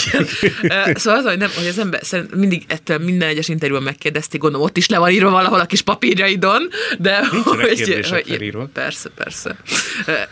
[0.63, 0.95] igen.
[0.95, 4.67] Szóval az, hogy, nem, hogy az ember szerint mindig ettől minden egyes interjúban megkérdezték, gondolom
[4.67, 8.69] ott is le van írva valahol a kis papírjaidon, de Nincsenek kérdések felírva.
[8.73, 9.57] Persze, persze.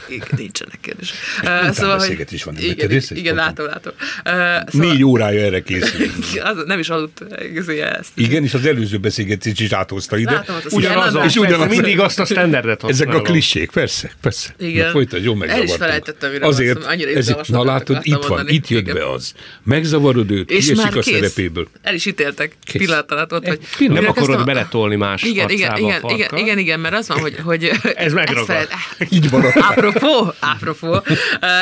[0.09, 1.16] Igen, nincsenek kérdések.
[1.42, 3.92] Ö, Utánbeszélgetés van igen, neked, igen, igen, látom, látom.
[4.24, 4.30] Ö,
[4.70, 6.07] Szóval, Négy órája erre készül.
[6.42, 8.10] az, nem is aludt egész ezt.
[8.14, 10.30] Igen, és az előző beszélgetést is áthozta ide.
[10.32, 11.68] Látom, Ugyanaz, és ugyanaz.
[11.68, 13.22] mindig azt a standardet Ezek a használom.
[13.22, 14.54] klisék, persze, persze.
[14.58, 14.84] Igen.
[14.86, 18.24] Na, folytasd, jó El is felejtettem, mire Azért, van annyira ez, na látod, itt van,
[18.28, 18.52] mondani.
[18.52, 18.94] itt jött Igen.
[18.94, 19.32] be az.
[19.62, 21.14] Megzavarod őt, És kiesik már a kész.
[21.14, 21.68] szerepéből.
[21.82, 22.52] El is ítéltek.
[22.64, 22.82] Kész.
[22.82, 23.58] Pillanat alatt ott, hogy...
[23.78, 24.02] pillanat.
[24.02, 27.36] Nem akarod a- beletolni más igen, igen, igen, igen, igen, igen, mert az van, hogy...
[27.44, 28.68] hogy Ez megragad.
[29.08, 29.56] Így maradt.
[29.56, 31.02] Apropó, apropó.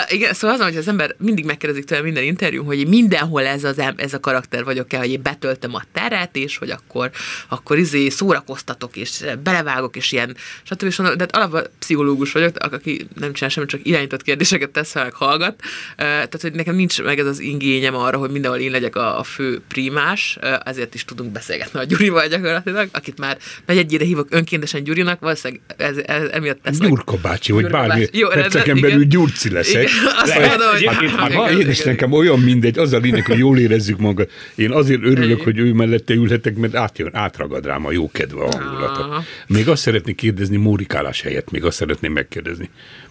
[0.08, 3.46] Igen, szóval az van, hogy az ember mindig megkérdezik tőle minden interjú, hogy én mindenhol
[3.46, 7.10] ez, az, ez a karakter vagyok-e, hogy én betöltöm a teret, és hogy akkor,
[7.48, 10.82] akkor izé szórakoztatok, és belevágok, és ilyen, stb.
[10.82, 15.14] És de hát alapban pszichológus vagyok, aki nem csinál semmit, csak irányított kérdéseket tesz meg
[15.14, 15.62] hallgat.
[15.96, 19.22] Tehát, hogy nekem nincs meg ez az ingényem arra, hogy mindenhol én legyek a, a
[19.22, 25.20] fő primás, ezért is tudunk beszélgetni a Gyurival gyakorlatilag, akit már negyedjére hívok önkéntesen Gyurinak,
[25.20, 26.88] valószínűleg ez, ez, emiatt tesznek.
[26.88, 28.06] Gyurka bácsi, vagy Gyurka bármi.
[28.12, 28.90] Jó, perceken igen.
[28.90, 29.82] belül gyurci leszek.
[29.82, 30.48] Igen, azt Lehet.
[30.48, 30.82] mondom, hogy...
[30.82, 31.92] Egyébként, Hát, Igen, ha én igen, is igen.
[31.92, 34.30] nekem olyan mindegy, az a lényeg, hogy jól érezzük magunkat.
[34.54, 38.56] Én azért örülök, hogy ő mellette ülhetek, mert átjön, átragad rám a jó kedve a
[38.56, 39.04] hangulata.
[39.04, 39.22] Aha.
[39.46, 42.70] Még azt szeretnék kérdezni, mórikálás helyett, még azt szeretném megkérdezni.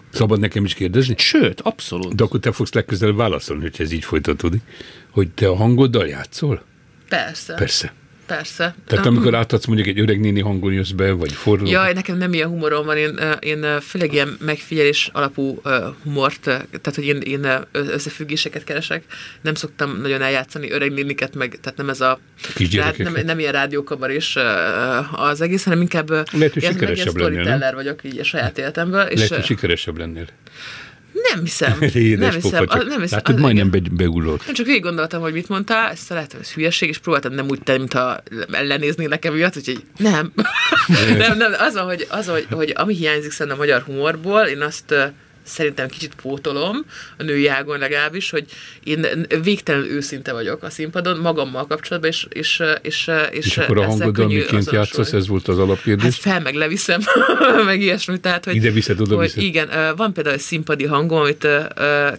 [0.10, 1.15] Szabad nekem is kérdezni?
[1.17, 2.15] Sőt, abszolút.
[2.15, 4.62] De akkor te fogsz legközelebb válaszolni, hogy ez így folytatódik.
[5.10, 6.63] Hogy te a hangoddal játszol?
[7.10, 7.54] Persze.
[7.54, 7.94] Persze.
[8.36, 8.76] Persze.
[8.88, 11.65] Tehát amikor átadsz mondjuk egy öreg néni hangon jössz be, vagy forró.
[11.65, 15.62] Jaj, nekem nem ilyen humorom van, én, én főleg ilyen megfigyelés alapú
[16.04, 19.04] humort, tehát hogy én, én összefüggéseket keresek,
[19.41, 22.20] nem szoktam nagyon eljátszani öreg néniket, meg, tehát nem ez a
[22.56, 23.13] Kisgyerekeket.
[23.13, 24.36] nem, nem ilyen rádiókabar is
[25.12, 27.76] az egész, hanem inkább Lehet, hogy sikeresebb lennél, nem?
[27.76, 30.26] vagyok így a saját életemből, és Lehet, hogy sikeresebb lennél.
[31.34, 31.78] Nem hiszem,
[32.20, 34.44] nem hiszem, csak nem hiszem, Látod, az- majdnem be, begullott.
[34.48, 37.62] Én csak végig gondoltam, hogy mit mondtál, ezt láttam, ez hülyeség, és próbáltam nem úgy
[37.64, 40.32] tenni, mintha lenéznél nekem miatt, úgyhogy nem.
[41.18, 44.62] nem, nem, az van, hogy, az, hogy, hogy ami hiányzik szerintem a magyar humorból, én
[44.62, 44.96] azt
[45.44, 46.86] szerintem kicsit pótolom,
[47.18, 48.46] a női ágon legalábbis, hogy
[48.84, 49.06] én
[49.44, 54.38] végtelenül őszinte vagyok a színpadon, magammal kapcsolatban, és, és, és, és, És akkor a könnyű
[54.38, 56.16] miként játszasz, ez volt az Hát alapkérdés.
[56.16, 57.02] fel meg leviszem,
[57.66, 58.20] meg ilyesmi.
[58.20, 59.44] Tehát, hogy, Ide viszed, oda hogy viszed.
[59.44, 61.48] Igen, van például egy színpadi hangom, amit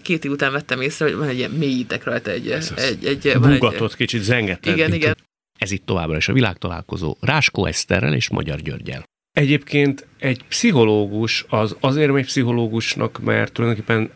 [0.03, 2.73] két év után vettem észre, hogy van egy ilyen mélyítek rajta, egy, az.
[2.77, 4.77] egy, egy, egy, Búgatott, kicsit zengetted.
[4.77, 5.17] igen, igen.
[5.59, 9.05] Ez itt továbbra is a világtalálkozó Ráskó Eszterrel és Magyar Györgyel.
[9.33, 14.11] Egyébként egy pszichológus az azért megy pszichológusnak, mert tulajdonképpen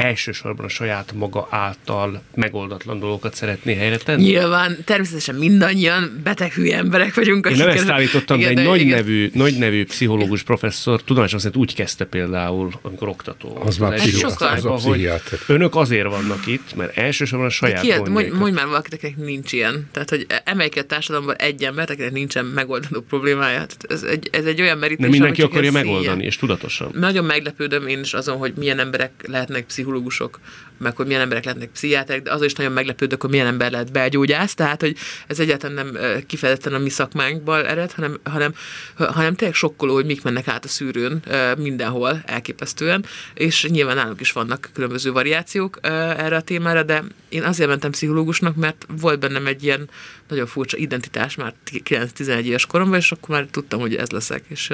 [0.00, 4.22] elsősorban a saját maga által megoldatlan dolgokat szeretné helyre tenni.
[4.22, 7.46] Nyilván, természetesen mindannyian beteg hülye emberek vagyunk.
[7.50, 8.96] Én nem ezt állítottam, de igen, egy nagy igen.
[8.96, 13.48] nevű, nagy nevű pszichológus professzor tudomásom szerint úgy kezdte például, amikor oktató.
[13.48, 15.38] volt Az már az pszichi- az a pszichiáter.
[15.46, 19.88] Önök azért vannak itt, mert elsősorban a saját Ki, mondj, mondj már valakinek nincs ilyen.
[19.92, 23.66] Tehát, hogy emelj a társadalomban egy embert, akinek nincsen megoldandó problémája.
[23.66, 26.90] Tehát ez, egy, ez egy olyan merítés, De mindenki akarja ilyen megoldani, és tudatosan.
[26.94, 30.38] Nagyon meglepődöm én is azon, hogy milyen emberek lehetnek pszichológusok,
[30.78, 33.92] meg hogy milyen emberek lehetnek pszichiáterek, de azon is nagyon meglepődök, hogy milyen ember lehet
[33.92, 38.54] belgyógyász, tehát hogy ez egyáltalán nem kifejezetten a mi szakmánkból ered, hanem, hanem,
[38.94, 41.22] hanem tényleg sokkoló, hogy mik mennek át a szűrőn
[41.58, 47.68] mindenhol elképesztően, és nyilván náluk is vannak különböző variációk erre a témára, de én azért
[47.68, 49.88] mentem pszichológusnak, mert volt bennem egy ilyen
[50.30, 54.44] nagyon furcsa identitás már 9-11 éves koromban, és akkor már tudtam, hogy ez leszek.
[54.48, 54.70] És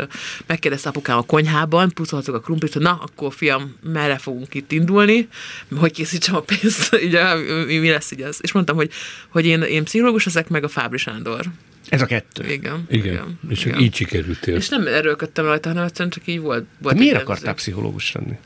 [0.47, 5.29] megkérdezte apukám a konyhában, pucoltuk a krumplit, hogy na, akkor fiam, merre fogunk itt indulni,
[5.77, 8.39] hogy készítsem a pénzt, így, a- mi, mi lesz így az.
[8.43, 8.91] És mondtam, hogy,
[9.29, 11.45] hogy én, én pszichológus leszek, meg a Fábri Sándor.
[11.89, 12.45] Ez a kettő.
[12.51, 12.87] Igen.
[12.89, 13.81] Igen, és csak igen.
[13.81, 14.57] így sikerültél.
[14.57, 16.65] És nem erőlködtem rajta, hanem egyszerűen csak így volt.
[16.79, 18.39] Volt miért akartál pszichológus lenni?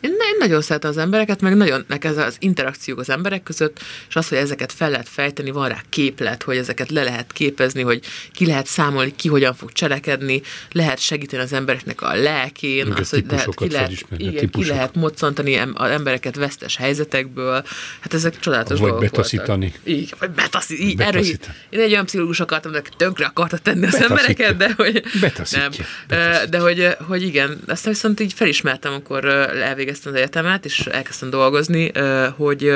[0.00, 3.80] Én, én nagyon szeretem az embereket, meg nagyon nekem ez az interakciók az emberek között,
[4.08, 7.82] és az, hogy ezeket fel lehet fejteni, van rá képlet, hogy ezeket le lehet képezni,
[7.82, 8.00] hogy
[8.32, 13.10] ki lehet számolni, ki hogyan fog cselekedni, lehet segíteni az embereknek a lelkén, Meg az,
[13.10, 17.62] hogy lehet, ki lehet, igen, ki lehet moccantani az embereket vesztes helyzetekből.
[18.00, 19.66] Hát ezek csodálatos Vagy dolgok betaszítani.
[19.66, 19.80] Voltak.
[19.84, 20.88] Így, vagy betaszítani.
[20.88, 21.56] Így, erről Betaszítani.
[21.70, 24.16] én egy olyan pszichológus akartam, aki tönkre akarta tenni az Betaszítja.
[24.16, 25.60] embereket, de hogy Betaszítja.
[25.62, 25.70] nem.
[26.08, 26.46] Betaszítja.
[26.46, 31.92] De hogy, hogy igen, aztán viszont így felismertem, amikor elvégeztem az egyetemet, és elkezdtem dolgozni,
[32.36, 32.72] hogy,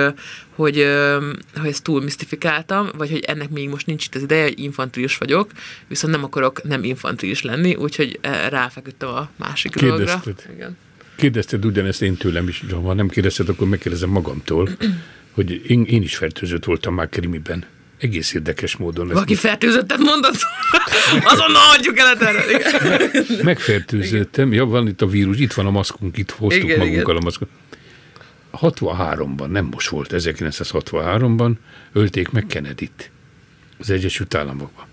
[0.54, 0.86] hogy,
[1.56, 5.16] hogy ezt túl misztifikáltam, vagy hogy ennek még most nincs itt az ideje, hogy infantilis
[5.18, 5.50] vagyok,
[5.88, 10.04] viszont nem akarok nem infantilis lenni, úgyhogy ráfeküdtem a másik dologra.
[10.04, 10.54] Kérdezted?
[10.54, 10.76] Igen.
[11.16, 14.68] Kérdezted ugyanezt én tőlem is, ha nem kérdezted, akkor megkérdezem magamtól,
[15.30, 17.64] hogy én, én is fertőzött voltam már krimiben.
[18.04, 19.06] Egész érdekes módon.
[19.06, 20.36] Ez Valaki fertőzöttet mondott?
[21.32, 22.44] Azonnal adjuk el erre.
[22.50, 23.24] Igen.
[23.42, 27.16] Megfertőzöttem, ja, van itt a vírus, itt van a maszkunk, itt hoztuk Igen, magunkkal igen.
[27.16, 27.48] a maszkot.
[28.52, 31.52] 63-ban, nem most volt, 1963-ban
[31.92, 33.10] ölték meg Kennedy-t
[33.78, 34.84] az Egyesült Államokban.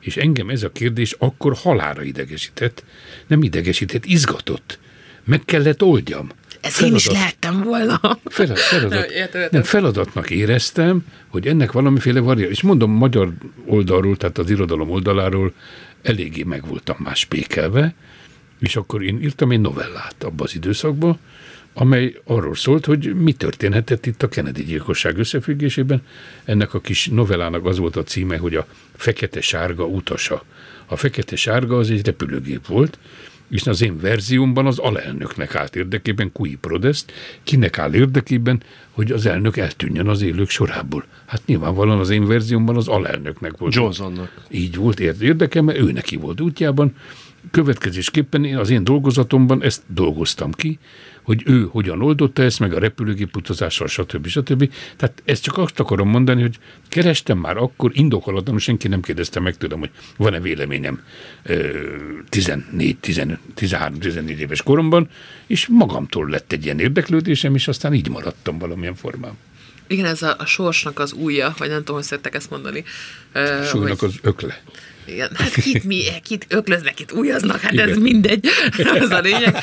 [0.00, 2.84] És engem ez a kérdés akkor halára idegesített,
[3.26, 4.78] nem idegesített, izgatott.
[5.24, 6.28] Meg kellett oldjam.
[6.68, 8.00] Ez én is lehettem volna.
[8.24, 12.50] Feladat, feladat, Nem, feladatnak éreztem, hogy ennek valamiféle variáció.
[12.50, 13.32] És mondom, magyar
[13.66, 15.52] oldalról, tehát az irodalom oldaláról
[16.02, 17.94] eléggé meg voltam már spékelve,
[18.60, 21.18] és akkor én írtam egy novellát abban az időszakban,
[21.74, 26.02] amely arról szólt, hogy mi történhetett itt a Kennedy gyilkosság összefüggésében.
[26.44, 30.44] Ennek a kis novellának az volt a címe, hogy a fekete-sárga utasa.
[30.86, 32.98] A fekete-sárga az egy repülőgép volt,
[33.50, 39.26] és az én verziómban az alelnöknek állt érdekében, Kui Prodest, kinek áll érdekében, hogy az
[39.26, 41.04] elnök eltűnjön az élők sorából.
[41.26, 43.74] Hát nyilvánvalóan az én verziómban az alelnöknek volt.
[43.74, 44.44] Johnsonnak.
[44.50, 46.94] Így volt érdeke, mert ő neki volt útjában.
[47.50, 50.78] Következésképpen én az én dolgozatomban ezt dolgoztam ki,
[51.28, 54.26] hogy ő hogyan oldotta ezt, meg a repülőgép utazással, stb.
[54.26, 54.72] stb.
[54.96, 59.56] Tehát ezt csak azt akarom mondani, hogy kerestem már akkor, indokolatlanul senki nem kérdezte meg
[59.56, 61.02] tőlem, hogy van-e véleményem
[61.42, 61.68] ö,
[62.28, 65.08] 14, 15, 13, 14 éves koromban,
[65.46, 69.36] és magamtól lett egy ilyen érdeklődésem, és aztán így maradtam valamilyen formában.
[69.86, 72.84] Igen, ez a, a sorsnak az újja, vagy nem tudom, hogy szerettek ezt mondani.
[73.32, 74.62] Ö, Súlynak hogy- az ökle.
[75.08, 78.00] Igen, hát kit, mi, kit öklöznek, kit újaznak, hát ez Igen.
[78.00, 78.46] mindegy,
[79.00, 79.56] az a lényeg.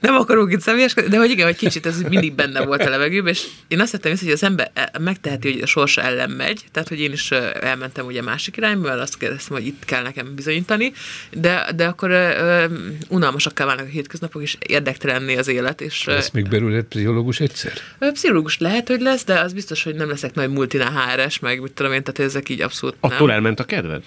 [0.00, 3.32] Nem akarunk itt személyeskedni, de hogy igen, hogy kicsit ez mindig benne volt a levegőben,
[3.32, 6.64] és én azt tettem észre, hogy az ember e- megteheti, hogy a sorsa ellen megy,
[6.72, 10.34] tehát hogy én is elmentem ugye másik irányba, mert azt kérdeztem, hogy itt kell nekem
[10.34, 10.92] bizonyítani,
[11.30, 12.64] de, de akkor ö,
[13.08, 17.72] unalmasakká válnak a hétköznapok, és érdektelenné az élet, és Lesz még belőle egy pszichológus egyszer?
[18.12, 21.72] pszichológus lehet, hogy lesz, de az biztos, hogy nem leszek nagy multinál HRS, meg mit
[21.72, 23.36] tudom én, tehát ezek így abszolút Attól nem.
[23.36, 24.02] elment a kedved?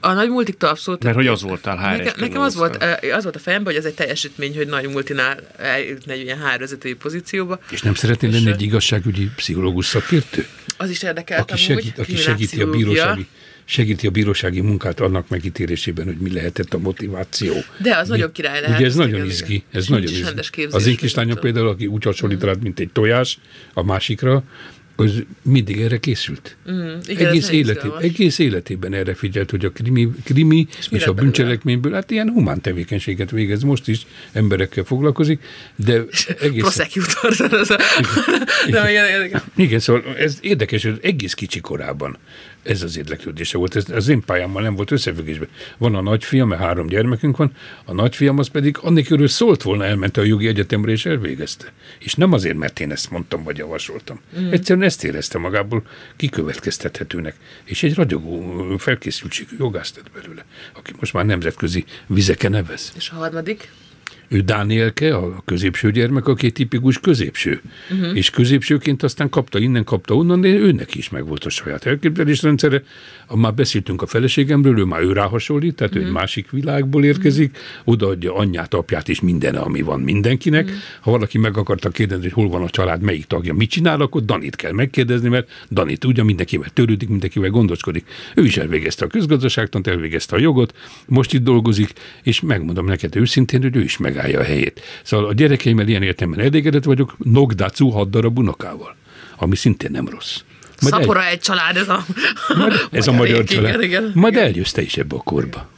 [0.00, 1.02] A nagy multiktól abszolút.
[1.02, 3.82] Mert hogy az voltál HR-es Nekem, nekem az, volt, eh, az volt a fejemben, hogy
[3.82, 7.58] ez egy teljesítmény, hogy nagy multinál eljutni egy ilyen HR vezetői pozícióba.
[7.70, 10.46] És nem szeretnél lenni ö, egy igazságügyi pszichológus szakértő?
[10.76, 13.26] Az is érdekelt Aki, segít, aki segíti, a bírósági,
[13.64, 17.54] segíti a bírósági munkát annak megítélésében, hogy mi lehetett a motiváció.
[17.78, 18.76] De az Mi- nagyobb király lehet.
[18.76, 19.64] Ugye ez nagyon Igen, izgi.
[19.70, 20.66] Ez nagyon izgi.
[20.70, 23.38] Az én kislányom például, aki úgy hasonlít rád, mint egy tojás
[23.74, 24.42] a másikra,
[24.96, 26.56] az mindig erre készült.
[26.70, 26.74] Mm,
[27.06, 28.02] igen, egész, nagyon életé, izgalmas.
[28.02, 32.60] egész életében erre figyelt, hogy a krimi, krimi és, és a bűncselekményből, hát ilyen humán
[32.60, 35.40] tevékenységet végez, most is emberekkel foglalkozik,
[35.76, 35.92] de
[36.40, 36.60] egész...
[36.60, 37.50] Prosecutor.
[37.60, 37.80] ez a-
[38.88, 39.42] igen, igen.
[39.56, 42.18] Igen, szóval ez érdekes, hogy egész kicsi korában
[42.66, 43.76] ez az érdeklődése volt.
[43.76, 45.48] Ez az én pályámmal nem volt összefüggésben.
[45.78, 47.52] Van a nagyfiam, mert három gyermekünk van,
[47.84, 51.72] a nagyfiam az pedig annélkül szólt volna, elment a jogi egyetemre és elvégezte.
[51.98, 54.20] És nem azért, mert én ezt mondtam vagy javasoltam.
[54.38, 54.50] Mm.
[54.50, 55.82] Egyszerűen ezt érezte magából
[56.16, 57.34] kikövetkeztethetőnek.
[57.64, 62.92] És egy ragyogó felkészültségű jogász tett belőle, aki most már nemzetközi vizeken nevez.
[62.96, 63.70] És a harmadik?
[64.28, 67.60] Ő Dánielke, a középső gyermek, aki tipikus középső.
[67.90, 68.16] Uh-huh.
[68.16, 72.82] És középsőként aztán kapta innen, kapta onnan, de őnek is megvolt a saját elképzelésrendszere.
[73.34, 76.06] Már beszéltünk a feleségemről, ő már ő rá hasonlít, tehát uh-huh.
[76.06, 77.94] ő egy másik világból érkezik, uh-huh.
[77.94, 80.64] odaadja anyját, apját és minden, ami van mindenkinek.
[80.64, 80.80] Uh-huh.
[81.00, 84.24] Ha valaki meg akarta kérdezni, hogy hol van a család, melyik tagja, mit csinál, akkor
[84.24, 88.04] Danit kell megkérdezni, mert Danit tudja, mindenkivel törődik, mindenkivel gondoskodik.
[88.34, 90.74] Ő is elvégezte a közgazdaságtant, elvégezte a jogot,
[91.06, 94.80] most itt dolgozik, és megmondom neked őszintén, hogy ő is megállja a helyét.
[95.02, 98.96] Szóval a gyerekeimmel ilyen értelemben elégedett vagyok, Nogdacu hat darab unokával,
[99.36, 100.38] ami szintén nem rossz.
[100.80, 102.04] Majd el- Szapora egy család, ez a,
[102.90, 103.82] ez a magyar család.
[103.82, 104.44] Igen, Majd igen.
[104.44, 105.68] eljössz te is ebbe a korba.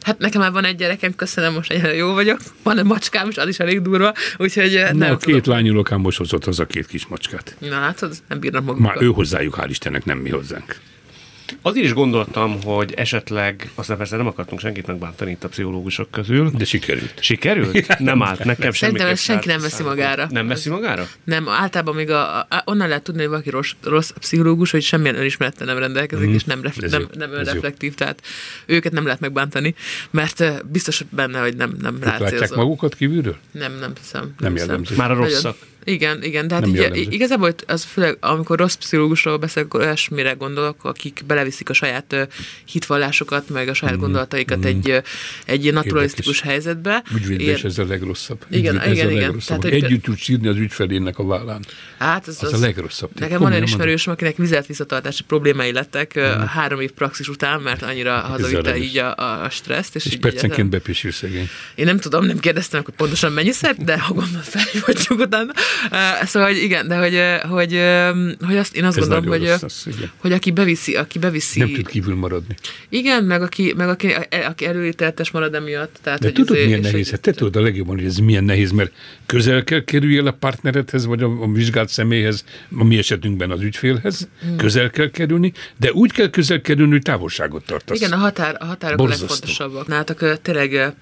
[0.00, 2.38] Hát nekem már van egy gyerekem, köszönöm, most egyre jó vagyok.
[2.62, 5.34] Van egy macskám, és az is elég durva, úgyhogy eh, Na, nem a tudom.
[5.34, 7.56] két lányulokám most hozott haza két kis macskát.
[7.58, 8.92] Na látod, nem bírnak magukkal.
[8.92, 10.76] Már ő hozzájuk, hál' Istennek, nem mi hozzánk.
[11.62, 16.50] Azért is gondoltam, hogy esetleg, aztán persze nem akartunk senkit megbántani itt a pszichológusok közül.
[16.50, 17.14] De sikerült.
[17.20, 17.98] Sikerült?
[17.98, 18.72] Nem állt nekem semmi.
[18.72, 20.26] Szerintem ezt senki nem veszi magára.
[20.30, 21.06] Nem veszi magára?
[21.24, 25.18] Nem, általában még a, a, onnan lehet tudni, hogy valaki rossz, rossz pszichológus, hogy semmilyen
[25.18, 28.22] önismerettel nem rendelkezik, mm, és nem, ref, nem, jó, nem önreflektív, tehát
[28.66, 29.74] őket nem lehet megbántani,
[30.10, 33.36] mert biztos benne, hogy nem, nem látják magukat kívülről?
[33.50, 34.34] Nem, nem hiszem.
[34.38, 34.68] Nem hiszem.
[34.68, 34.96] jellemző.
[34.96, 35.56] Már a Nagyon- rosszak.
[35.88, 40.84] Igen, igen, de hát így, igazából az főleg, amikor rossz pszichológusról beszélek, akkor olyasmire gondolok,
[40.84, 42.22] akik beleviszik a saját ö,
[42.64, 44.02] hitvallásokat, meg a saját Mhm.
[44.04, 44.98] gondolataikat egy, ö,
[45.44, 46.50] egy ilyen naturalisztikus Érdekes.
[46.50, 47.02] helyzetbe.
[47.28, 48.44] Is ez a legrosszabb.
[48.50, 49.22] Igen, Ügyvéd, ez igen, a igen.
[49.22, 49.60] legrosszabb.
[49.60, 51.64] Tehát, Együtt tud sírni az ügyfelének a vállán.
[51.98, 53.10] Hát, az, Az a legrosszabb.
[53.14, 53.80] Nekem van Komolyan olyan mondom.
[53.80, 56.40] ismerősöm, akinek vizet visszatartási problémái lettek mm.
[56.40, 58.88] három év praxis után, mert annyira hazavitte Kezelem is.
[58.88, 59.96] így a, a stresszt.
[59.96, 61.48] És, És így percenként egyáltalán- bepisír szegény.
[61.74, 65.52] Én nem tudom, nem kérdeztem, hogy pontosan mennyiszer, de ha gondolod, felhívhatjuk utána.
[66.24, 67.80] Szóval, hogy igen, de hogy, hogy,
[68.46, 70.10] hogy azt, én azt Ez gondolom, hogy, rossz, igen.
[70.16, 71.58] hogy aki beviszi, aki beviszi...
[71.58, 72.54] Nem tud kívül maradni.
[72.88, 74.14] Igen, meg aki, meg aki,
[74.46, 75.98] aki előítéletes marad emiatt.
[76.02, 76.94] Tehát, De hogy tudod, izé- milyen nehéz?
[77.00, 78.92] hogy- Hát te tudod a legjobban, hogy ez milyen nehéz, mert
[79.26, 82.44] közel kell kerüljél a partneredhez, vagy a, a vizsgált személyhez,
[82.78, 84.56] a mi esetünkben az ügyfélhez, Hmm.
[84.56, 87.96] közel kell kerülni, de úgy kell közel kerülni, hogy távolságot tartasz.
[87.98, 89.24] Igen, a, határ, a határok Borzasztó.
[89.24, 89.86] a legfontosabbak.
[89.86, 90.94] Nálatok ö, tényleg,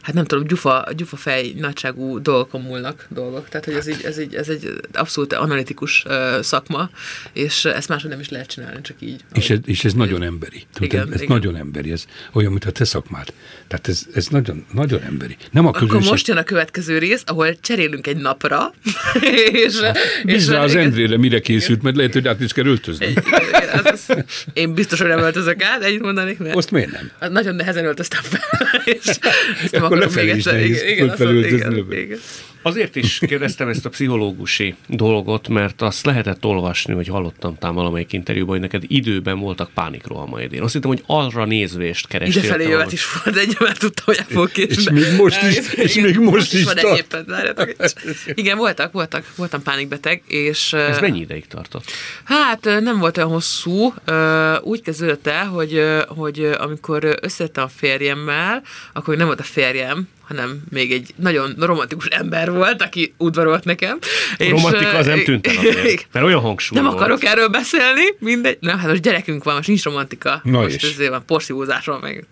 [0.00, 3.48] hát nem tudom, gyufa, gyufa fej nagyságú dolgokon múlnak dolgok.
[3.48, 6.90] Tehát, hogy ez, így, ez, így, ez egy abszolút analitikus uh, szakma,
[7.32, 9.20] és ezt máshogy nem is lehet csinálni, csak így.
[9.34, 10.62] És ez, és ez nagyon emberi.
[10.72, 11.36] Tudod, Igen, ez igen.
[11.36, 13.32] nagyon emberi, ez olyan, mint a te szakmád.
[13.68, 15.36] Tehát ez, ez nagyon, nagyon emberi.
[15.50, 16.10] Nem a Akkor közönség.
[16.10, 18.74] most jön a következő rész, ahol cserélünk egy napra,
[19.64, 19.80] és,
[20.24, 20.84] Bízd rá az igen.
[20.84, 23.06] Endrére, mire készült, mert lehet, hogy át is kell öltözni.
[23.06, 24.16] Igen, igen, az, az,
[24.52, 27.10] én biztos, hogy nem öltözök át, ennyit mondanék, mert Azt miért nem?
[27.18, 29.20] az nagyon nehezen öltöztem fel, és ezt
[29.72, 30.60] nem Akkor akarom lefelé még is egyszer.
[30.64, 31.98] Igen, igen, igen, lövet.
[31.98, 32.18] igen.
[32.66, 38.12] Azért is kérdeztem ezt a pszichológusi dolgot, mert azt lehetett olvasni, hogy hallottam tám valamelyik
[38.12, 40.52] interjúban, hogy neked időben voltak pánikrohamaid.
[40.52, 42.42] Én azt hittem, hogy arra nézvést kerestél.
[42.42, 44.74] Idefelé jövet is volt egy, mert tudtam, hogy el fogok késni.
[45.00, 47.14] És még most is- és még most is van tart.
[47.14, 47.94] egyébként.
[48.40, 50.72] Igen, voltak, voltak, voltam pánikbeteg, és...
[50.72, 51.84] Ez mennyi ideig tartott?
[52.24, 53.94] Hát nem volt olyan hosszú.
[54.62, 60.08] Úgy kezdődött el, hogy, hogy amikor ö, összejöttem a férjemmel, akkor nem volt a férjem,
[60.28, 63.98] hanem még egy nagyon romantikus ember volt, aki udvarolt nekem.
[64.38, 66.96] Romantika az nem tűnt el azért, mert olyan hangsúly Nem volt.
[67.00, 68.56] akarok erről beszélni, mindegy.
[68.60, 70.40] Nem, hát most gyerekünk van, most nincs romantika.
[70.44, 70.92] Na most és?
[70.92, 72.26] ezért van porszívózás van meg.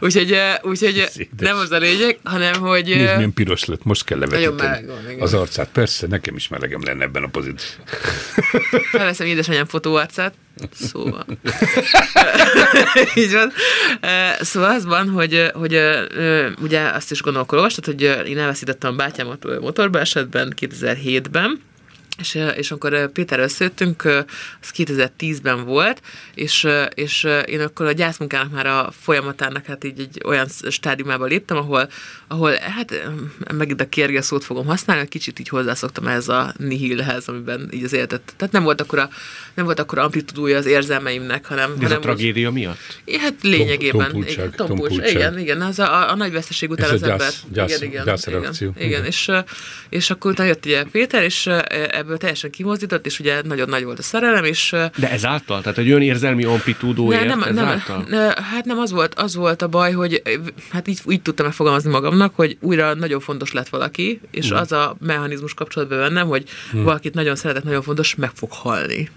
[0.00, 2.84] Úgyhogy, úgyhogy nem az a lényeg, hanem hogy...
[2.84, 4.86] Nézd, milyen piros lett, most kell levetíteni
[5.20, 5.68] az arcát.
[5.72, 7.86] Persze, nekem is melegem lenne ebben a pozícióban.
[8.90, 10.34] Felveszem édesanyám fotóarcát,
[10.72, 11.26] szóval.
[13.14, 13.52] Így van.
[14.40, 15.80] Szóval az van, hogy, hogy
[16.62, 21.60] ugye azt is gondolom, akkor olvastad, hogy én elveszítettem a bátyámat motorbeesetben 2007-ben,
[22.20, 26.00] és, és amikor eh, Péter összejöttünk, az 2010-ben volt,
[26.34, 31.56] és, és én akkor a gyászmunkának már a folyamatának hát így egy olyan stádiumába léptem,
[31.56, 31.88] ahol,
[32.28, 33.08] ahol hát
[33.54, 37.84] megint a kérge szót fogom használni, hogy kicsit így hozzászoktam ehhez a nihilhez, amiben így
[37.84, 38.20] az életet.
[38.36, 39.08] Tehát nem volt akkora,
[39.54, 42.78] nem volt akkora amplitudója az érzelmeimnek, hanem, Ez a hanem úgy- tragédia miatt?
[43.20, 44.00] Hát lényegében.
[44.04, 45.08] tompultság, igen, tompultság.
[45.10, 47.32] igen, igen, az a, a, a nagy veszteség után Ez a az gyász- ember.
[47.52, 48.68] gyász- igen, igen, gyászreakció.
[48.76, 48.98] Igen, igen.
[49.00, 49.04] Igen.
[49.10, 49.30] És,
[49.88, 51.58] és akkor utána jött ugye Péter, és ö,
[52.10, 55.62] ebből teljesen kimozdított, és ugye nagyon nagy volt a szerelem, és De ezáltal?
[55.62, 58.04] Tehát egy olyan érzelmi amplitúdó ne, ért nem, nem, ezáltal?
[58.08, 60.22] ne, hát nem az volt, az volt a baj, hogy
[60.70, 64.96] hát így, így tudtam megfogalmazni magamnak, hogy újra nagyon fontos lett valaki, és az a
[65.00, 69.10] mechanizmus kapcsolatban bennem, hogy valakit nagyon szeretek, nagyon fontos, meg fog halni.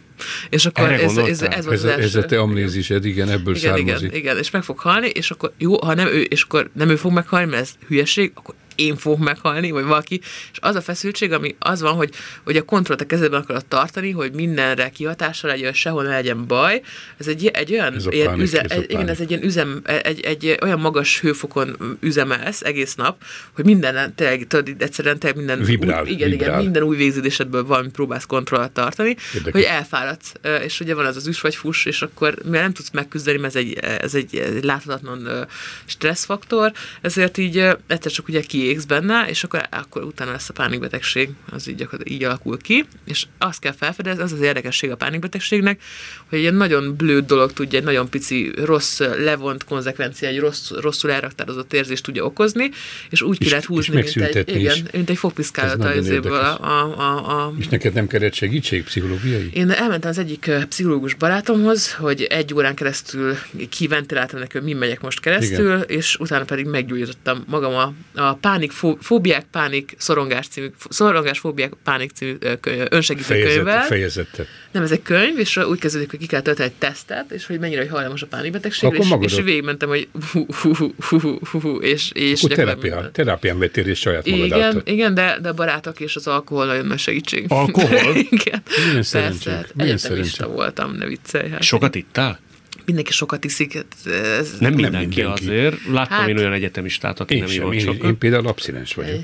[0.50, 2.20] És akkor Erre ez, ez, ez, volt Ez az a, ez első.
[2.20, 4.08] a te amnézised, igen, ebből Igen, származik.
[4.08, 6.90] igen, igen, és meg fog halni, és akkor jó, ha nem ő, és akkor nem
[6.90, 10.20] ő fog meghalni, mert ez hülyeség, akkor én fogok meghalni, vagy valaki,
[10.52, 12.10] és az a feszültség, ami az van, hogy,
[12.44, 16.82] hogy a kontrollt a kezedben akarod tartani, hogy mindenre kihatással legyen, sehol ne legyen baj,
[17.18, 19.82] ez egy, egy olyan, Ez ilyen pánik, üze, ez egy, igen, ez egy ilyen üzem,
[20.04, 25.64] egy, egy olyan magas hőfokon üzemelsz egész nap, hogy minden, tényleg, tudod, egyszerűen tényleg minden,
[25.64, 26.50] Vibrál, új, igen, vibrál.
[26.50, 29.52] igen, minden új végződésedből valami próbálsz kontrollt tartani, Érdekes.
[29.52, 30.34] hogy elfáradsz,
[30.64, 33.56] és ugye van az az üs vagy fuss, és akkor mivel nem tudsz megküzdeni, mert
[33.56, 35.48] ez egy, ez egy, ez egy láthatatlan
[35.86, 37.58] stresszfaktor, ezért így
[37.88, 42.24] egyszer csak ugye kiégsz benne, és akkor, akkor utána lesz a pánikbetegség, az így, így
[42.24, 45.82] alakul ki, és azt kell felfedezni, az az érdekesség a pánikbetegségnek,
[46.30, 51.12] hogy egy nagyon blőd dolog tudja, egy nagyon pici, rossz, levont konzekvencia, egy rossz, rosszul
[51.12, 52.70] elraktározott érzést tudja okozni,
[53.10, 55.98] és úgy ki És- lehet és húzni, mint egy, igen, mint egy fogpiszkálat Ez nagyon
[55.98, 59.50] az évből a, a, a, a, És neked nem kellett segítség pszichológiai?
[59.54, 63.36] én elmentem az egyik pszichológus barátomhoz, hogy egy órán keresztül
[63.70, 65.84] kiventiláltam neki, hogy mi megyek most keresztül, Igen.
[65.88, 71.74] és utána pedig meggyógyítottam magam a, a pánik, fó, fóbiák, pánik, szorongás című, szorongás, fóbiák,
[71.84, 74.46] pánik című ö, kö- önsegítő Fejezet, könyvvel.
[74.72, 77.60] Nem, ez egy könyv, és úgy kezdődik, hogy ki kell tölteni egy tesztet, és hogy
[77.60, 79.38] mennyire hogy hajlamos a pánikbetegségre, és, magadot.
[79.38, 83.12] és végigmentem, hogy hú, hú, hú, hú, hú, hú, hú, és, és Akkor gyakorlatilag terápián,
[83.14, 84.82] terápián vettél és saját magad igen, által.
[84.86, 87.46] igen, de, de a barátok és az alkohol nagyon nagy segítség.
[87.48, 88.16] Alkohol?
[88.30, 88.64] igen.
[88.88, 90.54] Milyen szerencsénk, hát milyen szerencsénk.
[90.54, 91.50] voltam, ne viccelj.
[91.50, 92.40] Hát Sokat ittál?
[92.86, 93.74] Mindenki sokat iszik.
[93.74, 95.22] hát Ez, Nem mindenki, mindenki.
[95.44, 95.78] azért.
[95.92, 98.04] Láttam Hát- én olyan egyetemistát, aki Én nem ivott én, sokat.
[98.04, 99.20] én például abszinens vagyok.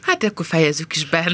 [0.00, 1.32] Hát akkor fejezzük is be.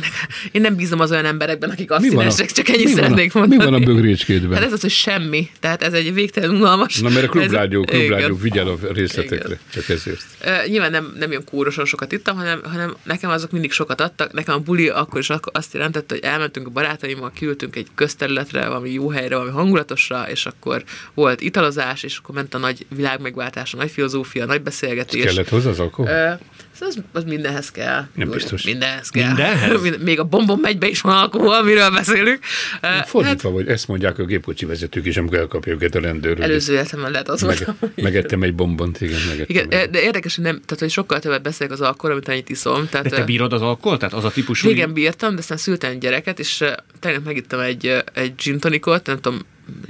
[0.53, 2.97] Én nem bízom az olyan emberekben, akik Mi van a- abszinensek, csak ennyit van a-
[2.97, 3.65] szeretnék Mi mondani.
[3.71, 4.53] van a bögrécskédben?
[4.59, 5.49] Hát ez az, hogy semmi.
[5.61, 6.99] Tehát ez egy végtelen unalmas.
[7.01, 9.59] Na, mert a klubrádió, klubrádió vigyel a részletekre, Igen.
[9.73, 10.23] csak ezért.
[10.45, 14.33] Ö, nyilván nem, nem ilyen kórosan sokat ittam, hanem, hanem nekem azok mindig sokat adtak.
[14.33, 18.91] Nekem a buli akkor is azt jelentette, hogy elmentünk a barátaimmal, kiültünk egy közterületre, valami
[18.93, 20.85] jó helyre, valami hangulatosra, és akkor
[21.15, 25.25] volt italozás, és akkor ment a nagy világmegváltás, a nagy filozófia, a nagy beszélgetés.
[25.25, 26.07] Kellett hozzá az alkohol?
[26.11, 26.41] Szóval
[26.81, 28.07] az, az mindenhez kell.
[28.15, 28.63] Nem biztos.
[28.63, 29.27] Mindenhez kell.
[29.27, 29.83] Mindenhez?
[29.83, 32.39] Minden- Még a bombon megybe is van alkohol, amiről beszélünk.
[32.83, 36.35] Hát, Fordítva vagy, ezt mondják a gépkocsi vezetők is, amikor elkapja őket a rendőr.
[36.35, 39.47] hogy előző életemben lehet az Meg, megettem egy bombont, igen, megettem.
[39.57, 42.49] Igen, egy- de érdekes, hogy nem, tehát hogy sokkal többet beszélek az alkoholról, mint annyit
[42.49, 42.89] iszom.
[42.89, 43.99] Tehát, De te bírod az alkoholt?
[44.01, 44.69] Tehát az a típusú...
[44.69, 46.65] Régen bírtam, de aztán szültem egy gyereket, és
[47.01, 49.41] tegnap megittem egy, egy gin tonicot, nem tudom,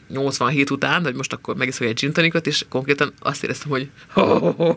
[0.08, 4.22] 87 után, hogy most akkor megiszok egy gin tonicot, és konkrétan azt éreztem, hogy ho,
[4.22, 4.76] ho, ho,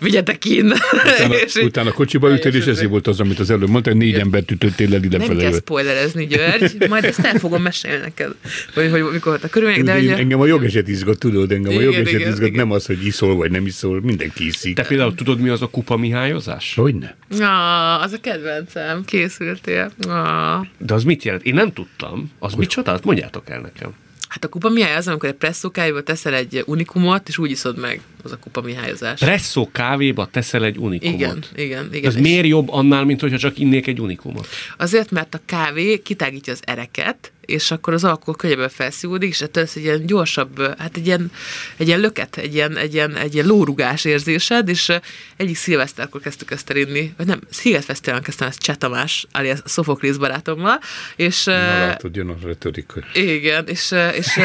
[0.00, 0.72] vigyetek in.
[0.92, 4.20] Utána, És utána kocsiba ültél, és ezért volt az, amit az előbb mondtál, négy Igen.
[4.20, 5.42] embert ütöttél el nem idefele.
[5.42, 8.34] kell spoilerezni, György, majd ezt el fogom mesélni neked,
[8.74, 11.70] hogy, hogy mikor volt a körülmények, de Én, hogy, engem a jogeset izgat, tudod, engem
[11.70, 12.66] a Igen, jogeset igen, izgat, igen.
[12.66, 14.74] nem az, hogy iszol vagy nem iszol, mindenki iszik.
[14.74, 16.74] Te például tudod, mi az a kupa mihályozás?
[16.74, 17.16] Hogyne?
[17.38, 19.92] ah, az a kedvencem, készültél.
[20.08, 20.66] Ah.
[20.78, 21.44] De az mit jelent?
[21.44, 22.30] Én nem tudtam.
[22.38, 22.92] Az micsoda?
[22.92, 23.94] Azt mondjátok el nekem.
[24.30, 28.00] Hát a kupa mihály az, amikor egy presszókájból teszel egy unikumot, és úgy iszod meg,
[28.22, 29.20] az a kupa mihályozás.
[29.20, 31.14] Presszó kávéba teszel egy unikumot.
[31.14, 32.10] Igen, igen, igen.
[32.10, 34.46] Ez miért jobb annál, mint hogyha csak innék egy unikumot?
[34.76, 39.62] Azért, mert a kávé kitágítja az ereket, és akkor az alkohol könnyebben felszívódik, és ettől
[39.62, 41.30] lesz egy ilyen gyorsabb, hát egy ilyen,
[41.76, 44.92] egy ilyen löket, egy ilyen, egy ilyen, egy ilyen lórugás érzésed, és
[45.36, 50.16] egyik szilveszterkor kezdtük ezt el inni, vagy nem, szilveszteren kezdtem ezt Cseh Tamás, alias Szofoklész
[50.16, 50.80] barátommal,
[51.16, 53.00] és Na látod, jön a retorika.
[53.12, 54.40] igen, és, és,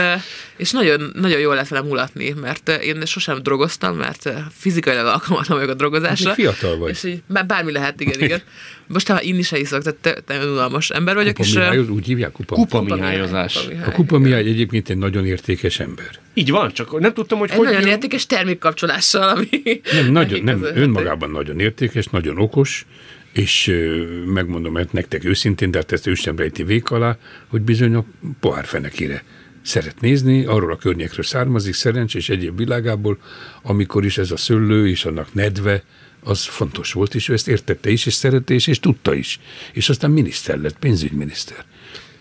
[0.57, 5.71] és nagyon, nagyon jól lehet vele mulatni, mert én sosem drogoztam, mert fizikailag alkalmatlan vagyok
[5.73, 6.33] a drogozásra.
[6.35, 6.89] Még fiatal vagy.
[6.89, 8.41] És így, bár- bármi lehet, igen, igen.
[8.87, 11.55] Most ha inni se iszok, tehát te- te- unalmas ember vagyok, Kupa és...
[11.55, 12.55] eh, Mihály, úgy hívják kupa.
[12.55, 13.67] Kupa Kupa mihályozás.
[13.67, 16.09] Mihály, A kupa Mihály egyébként egy nagyon értékes ember.
[16.33, 17.67] Így van, csak nem tudtam, hogy Egy hogy...
[17.67, 19.47] nagyon értékes termékkapcsolással, ami...
[19.93, 20.81] Nem, nagyon, nem, közölhető.
[20.81, 22.85] önmagában nagyon értékes, nagyon okos,
[23.33, 23.71] és
[24.25, 27.17] megmondom hát nektek őszintén, de hát ezt ő sem rejti vék alá,
[27.47, 28.05] hogy bizony a
[28.39, 29.23] pohárfenekére
[29.61, 33.17] szeret nézni, arról a környékről származik, szerencs és egyéb világából,
[33.61, 35.83] amikor is ez a szőlő és annak nedve,
[36.25, 39.39] az fontos volt, és ő ezt értette is, és szerette is, és tudta is.
[39.73, 41.65] És aztán miniszter lett, pénzügyminiszter.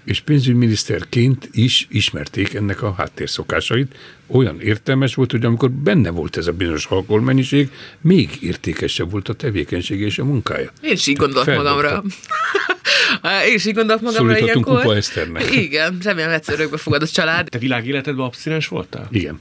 [0.05, 3.95] És pénzügyminiszterként is ismerték ennek a háttérszokásait.
[4.27, 9.33] Olyan értelmes volt, hogy amikor benne volt ez a bizonyos alkoholmennyiség, még értékesebb volt a
[9.33, 10.73] tevékenység és a munkája.
[10.81, 12.03] Én is így gondolok magamra.
[13.49, 14.77] Én is így gondolok magamra ilyenkor.
[14.77, 15.55] Kupa Eszternek.
[15.55, 17.49] Igen, remélem egyszer örökbe fogad a család.
[17.49, 19.09] Te világéletedben abszinens voltál?
[19.11, 19.41] Igen.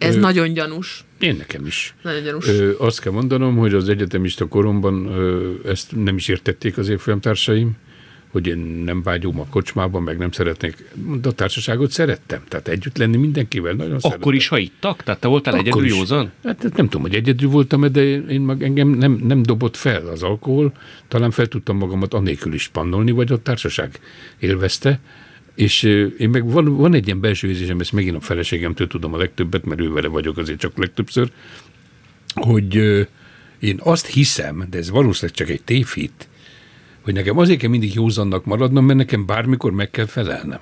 [0.00, 1.04] Ez Ö, nagyon gyanús.
[1.18, 1.94] Én nekem is.
[2.02, 2.48] Nagyon gyanús.
[2.48, 7.72] Ö, azt kell mondanom, hogy az egyetemista koromban ö, ezt nem is értették az évfolyamtársaim,
[8.30, 10.84] hogy én nem vágyom a kocsmában, meg nem szeretnék,
[11.20, 12.42] de a társaságot szerettem.
[12.48, 14.20] Tehát együtt lenni mindenkivel nagyon szerettem.
[14.20, 15.02] Akkor is, ha ittak?
[15.02, 15.96] Tehát te voltál Akkor egyedül is.
[15.96, 16.30] józan?
[16.44, 20.06] Hát nem tudom, hogy egyedül voltam, de én, én meg engem nem, nem dobott fel
[20.06, 20.72] az alkohol.
[21.08, 24.00] Talán fel tudtam magamat anélkül is pannolni, vagy a társaság
[24.38, 25.00] élvezte.
[25.60, 25.82] És
[26.18, 29.64] én meg van, van egy ilyen belső érzésem, ezt megint a feleségemtől tudom a legtöbbet,
[29.64, 31.30] mert ő vele vagyok azért csak legtöbbször,
[32.34, 32.74] hogy
[33.58, 36.28] én azt hiszem, de ez valószínűleg csak egy tévhit,
[37.00, 40.60] hogy nekem azért kell mindig józannak maradnom, mert nekem bármikor meg kell felelnem.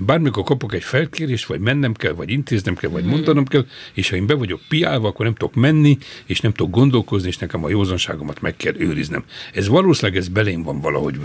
[0.00, 4.10] Én bármikor kapok egy felkérést, vagy mennem kell, vagy intéznem kell, vagy mondanom kell, és
[4.10, 7.64] ha én be vagyok piálva, akkor nem tudok menni, és nem tudok gondolkozni, és nekem
[7.64, 9.24] a józanságomat meg kell őriznem.
[9.54, 11.20] Ez valószínűleg ez belém van valahogy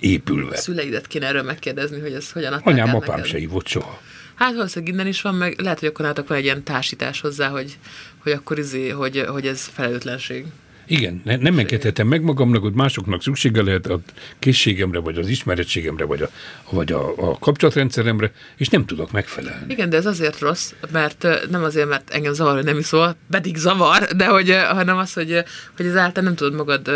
[0.00, 0.56] épülve.
[0.56, 3.30] Szüleidet kéne erről megkérdezni, hogy ez hogyan adták Anyám, apám neked.
[3.30, 4.00] se ívott soha.
[4.34, 7.48] Hát valószínűleg innen is van, meg lehet, hogy akkor nálatok van egy ilyen társítás hozzá,
[7.48, 7.78] hogy,
[8.18, 10.46] hogy akkor izé, hogy, hogy ez felelőtlenség.
[10.90, 14.00] Igen, ne, nem engedhetem meg magamnak, hogy másoknak szüksége lehet a
[14.38, 16.30] készségemre, vagy az ismerettségemre, vagy a,
[16.70, 19.72] vagy a, a kapcsolatrendszeremre, és nem tudok megfelelni.
[19.72, 23.56] Igen, de ez azért rossz, mert nem azért, mert engem zavar, hogy nem iszol, pedig
[23.56, 25.42] zavar, de hogy, hanem az, hogy,
[25.76, 26.88] hogy ezáltal nem tudod magad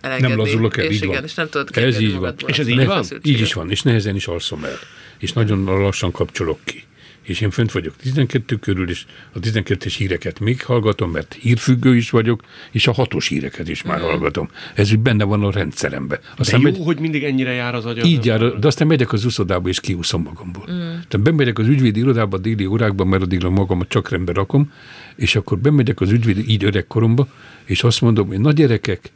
[0.00, 0.36] elengedni.
[0.36, 1.24] Nem lazulok el, és így igen, van.
[1.24, 2.34] és nem tudod Ez így van.
[2.46, 3.04] És ez így van?
[3.22, 4.78] Így is van, és nehezen is alszom el.
[5.18, 6.84] És nagyon lassan kapcsolok ki.
[7.22, 12.10] És én fönt vagyok 12 körül, és a 12-es híreket még hallgatom, mert hírfüggő is
[12.10, 14.48] vagyok, és a hatos híreket is már hallgatom.
[14.74, 16.16] Ez úgy benne van a rendszerembe.
[16.16, 18.04] De Aztán jó, megy, hogy mindig ennyire jár az agyad.
[18.04, 20.64] így jár, de aztán megyek az uszodába, és kiúszom magamból.
[20.70, 20.78] Mm.
[20.78, 24.72] Tehát bemegyek az ügyvédi irodába a déli órákban, mert addigra magamat csak rendbe rakom,
[25.16, 27.28] és akkor bemegyek az ügyvédi, így öregkoromba,
[27.64, 29.12] és azt mondom, hogy na gyerekek,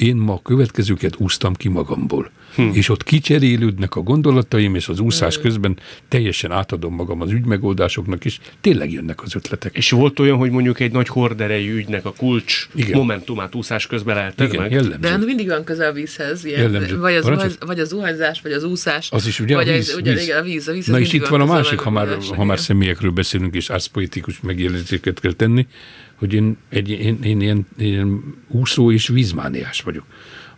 [0.00, 2.30] én ma a következőket úsztam ki magamból.
[2.54, 2.68] Hm.
[2.72, 5.78] És ott kicserélődnek a gondolataim, és az úszás közben
[6.08, 9.76] teljesen átadom magam az ügymegoldásoknak, és tényleg jönnek az ötletek.
[9.76, 12.98] És volt olyan, hogy mondjuk egy nagy horderejű ügynek a kulcs Igen.
[12.98, 14.70] momentumát úszás közben elted Igen, meg?
[14.70, 14.98] jellemző.
[14.98, 16.98] De mindig van közel a vízhez, ilyen, Jellemző.
[16.98, 19.08] vagy, az, vagy, vagy az zuhanyzás, vagy az úszás.
[19.10, 20.22] Az is ugye vagy a víz, Az, ugye, víz.
[20.22, 22.58] igen, a víz, a víz Na és itt van a másik, ha már, ha már
[22.58, 25.66] személyekről beszélünk, és árszpolitikus megjegyzéseket kell tenni,
[26.20, 30.04] hogy én, egy, én, én ilyen, ilyen úszó és vízmániás vagyok.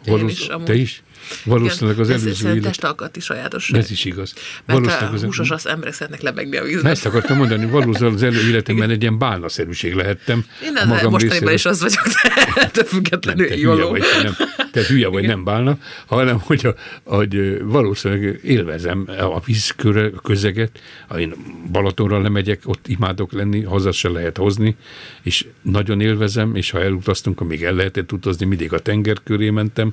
[0.04, 0.66] Én is, amúgy.
[0.66, 1.02] te is?
[1.44, 2.66] Valószínűleg az Igen, ez- előző ez élet.
[2.66, 3.70] testalkat is sajátos.
[3.70, 4.32] Ez is igaz.
[4.66, 6.90] Mert Valószínűleg a az, húsos az emberek szeretnek lebegni a vízben.
[6.90, 10.44] Ezt akartam mondani, valószínűleg az előéletemben egy ilyen bálnaszerűség lehettem.
[10.62, 11.52] Én az magam mostaniban részéről.
[11.54, 13.74] is az vagyok, de ettől Nem, függetlenül te jól.
[13.76, 14.34] hülye vagy, te nem.
[14.72, 20.80] tehát hülye vagy nem bálna, hanem hogy, a, hogy valószínűleg élvezem a vízköre, a közeget,
[21.18, 21.34] én
[21.72, 24.76] Balatonra lemegyek, ott imádok lenni, haza se lehet hozni,
[25.22, 29.92] és nagyon élvezem, és ha elutaztunk, amíg el lehetett utazni, mindig a tenger köré mentem,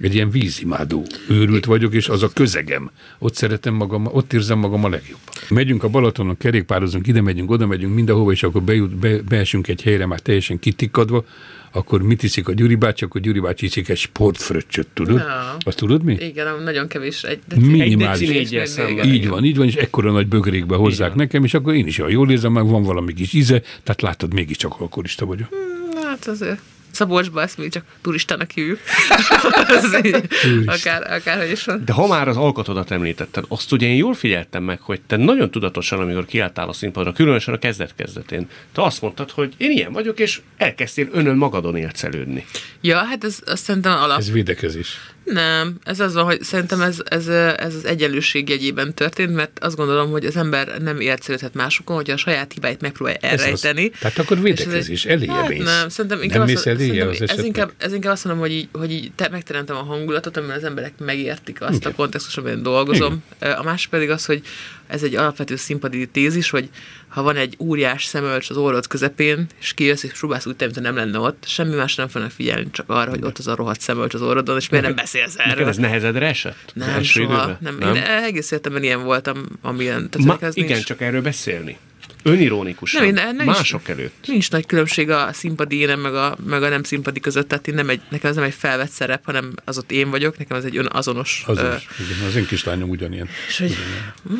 [0.00, 2.90] egy ilyen vízimádó őrült vagyok, és az a közegem.
[3.18, 5.34] Ott szeretem magam, ott érzem magam a legjobban.
[5.48, 9.82] Megyünk a Balatonon, kerékpározunk, ide megyünk, oda megyünk, mindenhova, és akkor bejut, be, beesünk egy
[9.82, 11.24] helyre már teljesen kitikkadva,
[11.72, 15.18] akkor mit iszik a Gyuri bácsi, akkor Gyuri bácsi iszik egy sportfröccsöt, tudod?
[15.18, 15.56] Ja.
[15.58, 16.16] Azt tudod mi?
[16.20, 17.22] Igen, nagyon kevés.
[17.22, 18.28] Egy, Minimális.
[18.28, 19.04] Egy.
[19.04, 22.10] Így van, így van, és ekkora nagy bögrékbe hozzák nekem, és akkor én is olyan
[22.10, 25.48] jól érzem, meg van valami kis íze, tehát látod, mégiscsak alkoholista vagyok.
[26.02, 28.78] Hát azért Szabolcsba ezt még csak turistának hívjuk.
[30.04, 30.24] Így,
[30.66, 31.82] akár, akárhogy is van.
[31.84, 35.50] De ha már az alkatodat említetted, azt ugye én jól figyeltem meg, hogy te nagyon
[35.50, 40.18] tudatosan, amikor kiálltál a színpadra, különösen a kezdet-kezdetén, te azt mondtad, hogy én ilyen vagyok,
[40.18, 42.44] és elkezdtél önön magadon élcelődni.
[42.80, 44.18] Ja, hát ez azt szerintem alap.
[44.18, 44.98] Ez védekezés.
[45.32, 47.26] Nem, ez az van, hogy szerintem ez, ez,
[47.56, 52.12] ez az egyenlőség jegyében történt, mert azt gondolom, hogy az ember nem élcelődhet másokon, hogyha
[52.12, 53.40] a saját hibáit megpróbálja Ez az.
[53.40, 53.90] elrejteni.
[53.90, 55.64] Tehát akkor És védekezés, eléje hát mész.
[55.64, 58.68] Nem, szerintem inkább, Nem azt, szerintem az ez, inkább, ez inkább azt mondom, hogy így,
[58.72, 61.92] hogy így te, megteremtem a hangulatot, amiben az emberek megértik azt Igen.
[61.92, 63.22] a kontextus, amiben dolgozom.
[63.56, 64.42] A másik pedig az, hogy
[64.88, 66.68] ez egy alapvető színpadi tézis, hogy
[67.08, 70.96] ha van egy óriás szemölcs az orrod közepén, és kijössz, és próbálsz úgy tenni, nem
[70.96, 74.14] lenne ott, semmi más nem fognak figyelni, csak arra, hogy ott az a rohadt szemölcs
[74.14, 75.68] az orrodon, és miért nem beszélsz Neked erről.
[75.68, 76.72] ez nehezedre esett?
[76.74, 77.24] Nem, soha.
[77.24, 77.56] időben?
[77.60, 77.94] Nem, nem?
[77.94, 80.10] Én egész életemben ilyen voltam, amilyen.
[80.10, 81.76] Tehát Ma, igen, nincs, csak erről beszélni.
[82.28, 83.08] Önironikusan.
[83.08, 84.14] Nem, nem is- mások előtt.
[84.26, 87.74] nincs nagy különbség a színpadi énem, meg a, meg a nem színpadi között, tehát én
[87.74, 90.64] nem egy, nekem ez nem egy felvett szerep, hanem az ott én vagyok, nekem ez
[90.64, 91.42] egy önazonos.
[91.46, 91.86] Az ö, is.
[92.10, 93.28] Igen, az én kislányom ugyanilyen.
[93.48, 93.74] és hogy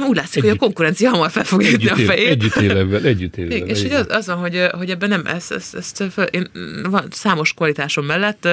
[0.09, 2.29] úgy látszik, hogy a Együtt- konkurencia hamar fel fog ütni a Együtt, fejét.
[2.29, 5.09] együtt él ebben, együtt él Igen, vele, és hogy az, az van, hogy, hogy ebben
[5.09, 6.51] nem, ez, ez, ezt föl, én,
[6.91, 8.49] van, számos kvalitásom mellett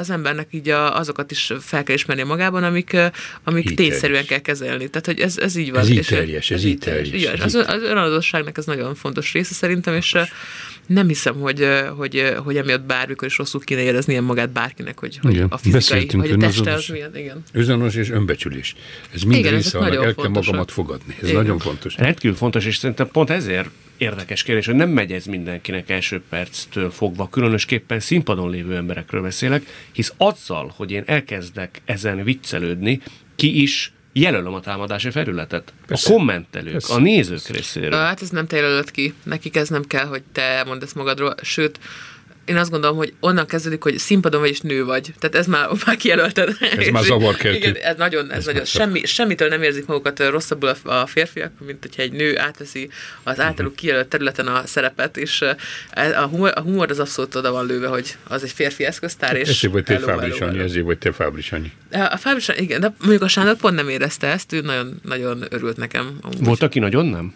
[0.00, 2.96] az embernek így a, azokat is fel kell ismerni magában, amik,
[3.44, 4.88] amik tényszerűen kell kezelni.
[4.88, 5.80] Tehát, hogy ez, ez így van.
[5.80, 7.54] Ez így teljes, ez így teljes, az, így az
[8.34, 10.16] önállóságnak ez nagyon fontos része szerintem, és
[10.86, 15.34] nem hiszem, hogy, hogy, hogy emiatt bármikor is rosszul kéne éreznie magát bárkinek, hogy, hogy
[15.34, 17.16] Igen, a fizikai, beszéltünk hogy a teste az milyen.
[17.16, 17.42] Igen.
[17.52, 18.74] Önazonos és önbecsülés.
[19.14, 21.16] Ez mind Igen, része annak, el kell magamat fogadni.
[21.22, 21.42] Ez Igen.
[21.42, 21.96] nagyon fontos.
[21.96, 26.90] Rendkívül fontos, és szerintem pont ezért érdekes kérdés, hogy nem megy ez mindenkinek első perctől
[26.90, 29.62] fogva, különösképpen színpadon lévő emberekről beszélek,
[29.92, 33.00] hisz azzal, hogy én elkezdek ezen viccelődni,
[33.36, 35.72] ki is jelölöm a támadási felületet.
[35.86, 36.12] Persze.
[36.12, 36.94] A kommentelők, Persze.
[36.94, 38.00] a nézők részéről.
[38.00, 39.14] Hát ez nem te jelölöd ki.
[39.22, 41.34] Nekik ez nem kell, hogy te mondd ezt magadról.
[41.42, 41.78] Sőt,
[42.44, 45.14] én azt gondolom, hogy onnan kezdődik, hogy színpadon vagy és nő vagy.
[45.18, 46.56] Tehát ez már, már kijelölted.
[46.78, 47.56] Ez már zavarkeltő.
[47.56, 51.52] Igen, ez nagyon, ez, Ez nagyon semmi, semmitől nem érzik magukat rosszabbul a, a férfiak,
[51.66, 52.90] mint hogyha egy nő átveszi
[53.22, 55.50] az általuk kijelölt területen a szerepet, és ö,
[55.90, 59.36] e- a humor, a humor az abszolút oda van lőve, hogy az egy férfi eszköztár,
[59.36, 61.72] és Ezért vagy te Fábris Annyi, ezért vagy te Fábris Annyi.
[61.90, 65.76] A Fábris, igen, de mondjuk a Sándor pont nem érezte ezt, ő nagyon, nagyon örült
[65.76, 66.18] nekem.
[66.20, 66.44] amúgy.
[66.44, 67.34] Volt, aki nagyon nem?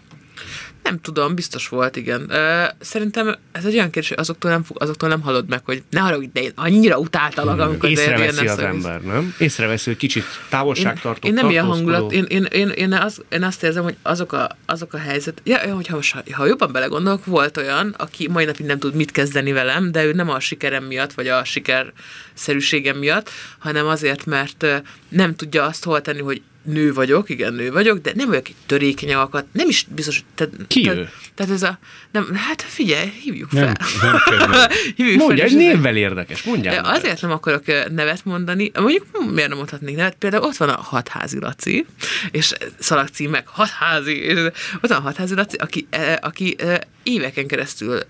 [0.83, 2.33] Nem tudom, biztos volt, igen.
[2.81, 6.01] Szerintem ez egy olyan kérdés, hogy azoktól nem, fog, azoktól nem hallod meg, hogy ne
[6.01, 8.85] haragudj, de én annyira utáltalak, amikor te Észreveszi az szagolsz.
[8.85, 9.35] ember, nem?
[9.39, 13.43] Észreveszi, hogy kicsit Én, távolságtartó, én nem ilyen hangulat, én, én, én, én, az, én
[13.43, 17.57] azt érzem, hogy azok a, azok a helyzet, ja, hogyha most, ha jobban belegondolok, volt
[17.57, 21.13] olyan, aki mai napig nem tud mit kezdeni velem, de ő nem a sikerem miatt,
[21.13, 24.67] vagy a sikerszerűségem miatt, hanem azért, mert
[25.09, 28.55] nem tudja azt hol tenni, hogy nő vagyok, igen, nő vagyok, de nem vagyok egy
[28.67, 31.09] törékeny alkat, nem is biztos, tehát, Ki tehát, ő?
[31.35, 31.79] tehát ez a,
[32.13, 33.77] nem, hát figyelj, hívjuk fel.
[34.03, 34.47] nem kell.
[34.49, 34.71] nem.
[34.97, 36.75] hívjuk Mondja, fel, egy névvel érdekes, mondjál.
[36.75, 36.97] nevet.
[36.97, 40.81] Azért nem akarok nevet mondani, mondjuk hm, miért nem mondhatnék nevet, például ott van a
[40.81, 41.87] hatházi Laci,
[42.31, 44.39] és szalagcím meg hatházi, és
[44.75, 45.89] ott van a hatházi Laci, aki,
[46.21, 46.57] aki
[47.03, 48.01] éveken keresztül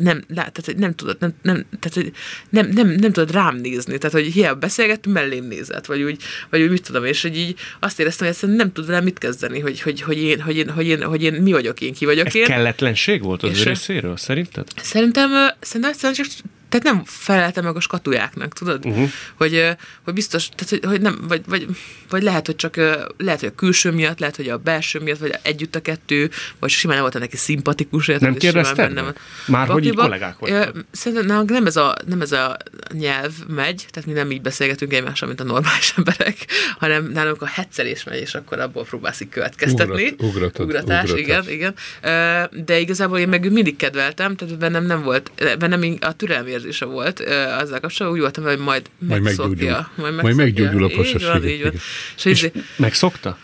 [0.00, 2.12] nem, lát, tehát, hogy nem tudod, nem, nem, tehát, hogy
[2.48, 6.62] nem, nem, nem tudod rám nézni, tehát, hogy hiába beszélgettünk, mellém nézett, vagy úgy, vagy
[6.62, 9.60] úgy mit tudom, és hogy így azt éreztem, hogy egyszerűen nem tud velem mit kezdeni,
[9.60, 12.26] hogy, hogy, hogy, én, hogy, én, hogy, én, hogy én mi vagyok én, ki vagyok
[12.26, 12.44] Ez én.
[12.44, 14.66] kelletlenség volt az És- ő részéről, szerinted?
[14.82, 15.30] Szerintem,
[15.60, 16.26] szerintem egyszerűen csak
[16.68, 18.86] tehát nem feleltem meg a skatujáknak, tudod?
[18.86, 19.08] Uh-huh.
[19.34, 21.66] Hogy, hogy biztos, tehát, hogy, hogy nem, vagy, vagy,
[22.08, 22.76] vagy lehet, hogy csak
[23.16, 26.70] lehet, hogy a külső miatt, lehet, hogy a belső miatt, vagy együtt a kettő, vagy
[26.70, 28.08] simán nem volt neki szimpatikus.
[28.08, 29.12] érted, Nem kérdezted benne.
[29.46, 32.56] Már hogy így kollégák ö, Szerintem nem ez, a, nem ez a
[32.92, 36.46] nyelv megy, tehát mi nem így beszélgetünk egymással, mint a normális emberek,
[36.78, 40.02] hanem nálunk a hetszelés megy, és akkor abból próbálsz így következtetni.
[40.02, 41.46] Ugrat- ugratod, Ugratás, ugratás.
[41.46, 42.64] igen, igen.
[42.64, 46.12] De igazából én meg mindig kedveltem, tehát bennem nem volt, bennem a
[46.58, 47.20] türelmérzése volt
[47.60, 49.86] azzal kapcsolatban, úgy voltam, hogy majd Majd meggyógyul.
[49.94, 51.46] Majd, Majd meggyógyul a így van.
[51.46, 51.72] Igen.
[52.16, 53.38] És, és Megszokta?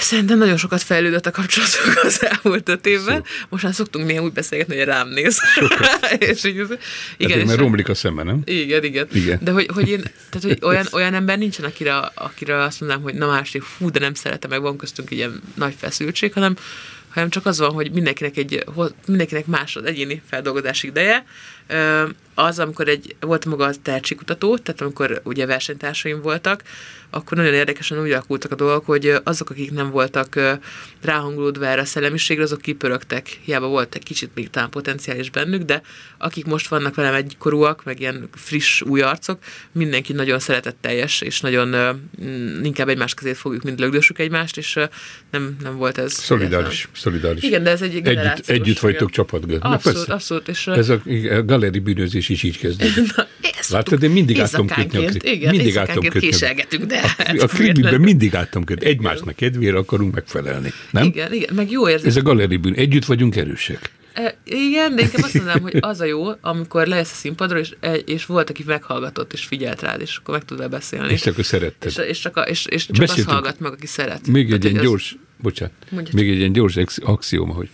[0.00, 3.24] Szerintem nagyon sokat fejlődött a kapcsolatok az elmúlt öt évben.
[3.48, 5.38] Most már szoktunk néha úgy beszélgetni, hogy rám néz.
[6.18, 6.78] és így,
[7.16, 8.42] igen, hát, mert romlik a szeme, nem?
[8.44, 9.06] Igen, igen.
[9.12, 9.38] igen.
[9.42, 13.14] De hogy, hogy én, tehát hogy olyan, olyan ember nincsen, akire, akire azt mondanám, hogy
[13.14, 16.56] na másik, fú, de nem szeretem, meg van köztünk ilyen nagy feszültség, hanem,
[17.08, 18.64] hanem csak az van, hogy mindenkinek, egy,
[19.06, 21.24] mindenkinek más az egyéni feldolgozási ideje,
[22.38, 26.62] az, amikor egy, volt maga a tehetségkutató, tehát amikor ugye versenytársaim voltak,
[27.10, 30.40] akkor nagyon érdekesen úgy alakultak a dolgok, hogy azok, akik nem voltak
[31.02, 33.40] ráhangolódva erre a szellemiségre, azok kipörögtek.
[33.44, 35.82] Hiába volt egy kicsit még talán potenciális bennük, de
[36.18, 39.38] akik most vannak velem egykorúak, meg ilyen friss új arcok,
[39.72, 41.98] mindenki nagyon szeretetteljes, és nagyon
[42.62, 44.78] inkább egymás kezét fogjuk, mint lögdösük egymást, és
[45.30, 46.12] nem, nem volt ez.
[46.12, 47.42] Szolidáris, szolidáris.
[47.42, 49.58] Igen, de ez egy Együtt, együtt vagytok csapatgő.
[49.60, 50.48] Abszolút, abszolút.
[50.48, 53.14] És, ez a, a galeri bűnözés is így kezdődik.
[53.68, 56.86] Látod, én mindig álltam kötni a Igen, mindig álltam kötni.
[56.86, 58.86] de a, a klipben mindig álltam kötni.
[58.86, 60.72] Egymásnak kedvére akarunk megfelelni.
[60.90, 61.04] Nem?
[61.04, 62.06] Igen, igen, meg jó érzés.
[62.08, 62.74] Ez a galeri bűn.
[62.74, 63.90] Együtt vagyunk erősek.
[64.18, 67.74] E, igen, de inkább azt mondanám, hogy az a jó, amikor lejössz a színpadra, és,
[68.04, 71.12] és volt, aki meghallgatott, és figyelt rád, és akkor meg tudod beszélni.
[71.12, 71.90] És csak szeretted.
[71.90, 74.26] És, és csak, a, és, és csak azt hallgat meg, aki szeret.
[74.26, 75.18] Még egy ilyen gyors, az...
[75.42, 77.68] bocsánat, Mondja még egy ilyen gyors axióma, hogy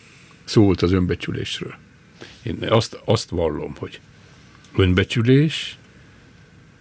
[0.45, 1.75] szólt az önbecsülésről.
[2.43, 4.01] Én azt, azt vallom, hogy
[4.77, 5.79] önbecsülés,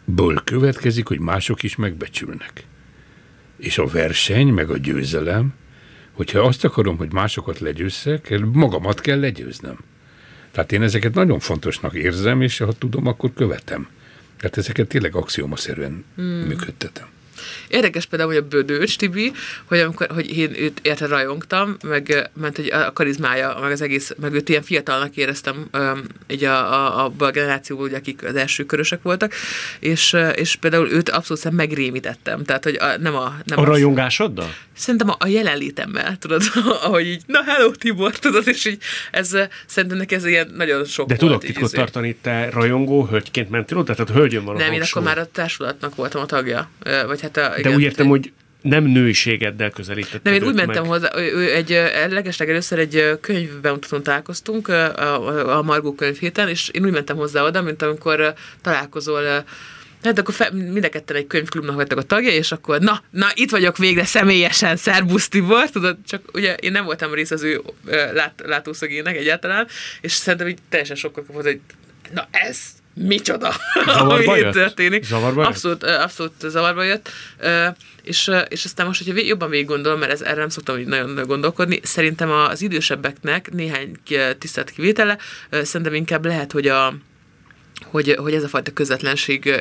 [0.06, 2.66] ből következik, hogy mások is megbecsülnek.
[3.58, 5.54] És a verseny, meg a győzelem,
[6.12, 9.78] hogyha azt akarom, hogy másokat legyőzzek, magamat kell legyőznem.
[10.52, 13.88] Tehát én ezeket nagyon fontosnak érzem, és ha tudom, akkor követem.
[14.38, 16.26] Tehát ezeket tényleg axiomaszerűen hmm.
[16.26, 17.08] működtetem.
[17.68, 19.32] Érdekes például, hogy a Bödőcs Tibi,
[19.66, 24.12] hogy amikor hogy én őt érte rajongtam, meg ment hogy a karizmája, meg az egész,
[24.20, 25.70] meg őt ilyen fiatalnak éreztem
[26.28, 29.34] így a, a, a, a generációból, ugye, akik az első körösek voltak,
[29.80, 32.44] és, és például őt abszolút megrémítettem.
[32.44, 33.34] Tehát, hogy a, nem a...
[33.46, 34.54] Nem a rajongásoddal?
[34.74, 36.42] Szerintem a, a jelenlétemmel, tudod,
[36.86, 38.78] ahogy így, na hello Tibor, tudod, és így
[39.12, 41.78] ez, szerintem neki ez ilyen nagyon sok De tudok titkot izé.
[41.78, 43.94] tartani, te rajongó hölgyként mentél oda?
[43.94, 46.70] Tehát a hölgyön van Nem, én akkor már a társulatnak voltam a tagja.
[47.08, 50.24] Vagy hát a, igen, De úgy értem, hogy nem nőiségeddel közelített.
[50.24, 50.92] Nem, én úgy mentem meg.
[50.92, 51.70] hozzá, ő egy,
[52.10, 57.44] legesleg először egy könyvbemutatón találkoztunk a, a Margó könyv héten, és én úgy mentem hozzá
[57.44, 59.44] oda, mint amikor találkozol
[60.04, 63.28] Hát akkor fe, mind a ketten egy könyvklubnak vagytok a tagja, és akkor na, na,
[63.34, 67.62] itt vagyok végre személyesen, szerbusz Tibor, tudod, csak ugye én nem voltam rész az ő
[68.14, 69.68] lát, látószögének egyáltalán,
[70.02, 71.60] és szerintem így teljesen sokkal kapott, hogy
[72.14, 72.58] na ez,
[72.94, 73.54] micsoda,
[73.86, 74.54] zavarba ami jött?
[74.54, 75.04] történik.
[75.04, 75.50] Zavarba jött?
[75.50, 77.10] Abszolút, abszolút zavarba jött.
[78.04, 81.28] És, és aztán most, hogyha jobban végig gondolom, mert ez, erre nem szoktam így nagyon
[81.28, 83.92] gondolkodni, szerintem az idősebbeknek néhány
[84.38, 85.18] tisztelt kivétele,
[85.50, 86.94] szerintem inkább lehet, hogy a,
[87.84, 89.54] hogy, hogy ez a fajta közvetlenség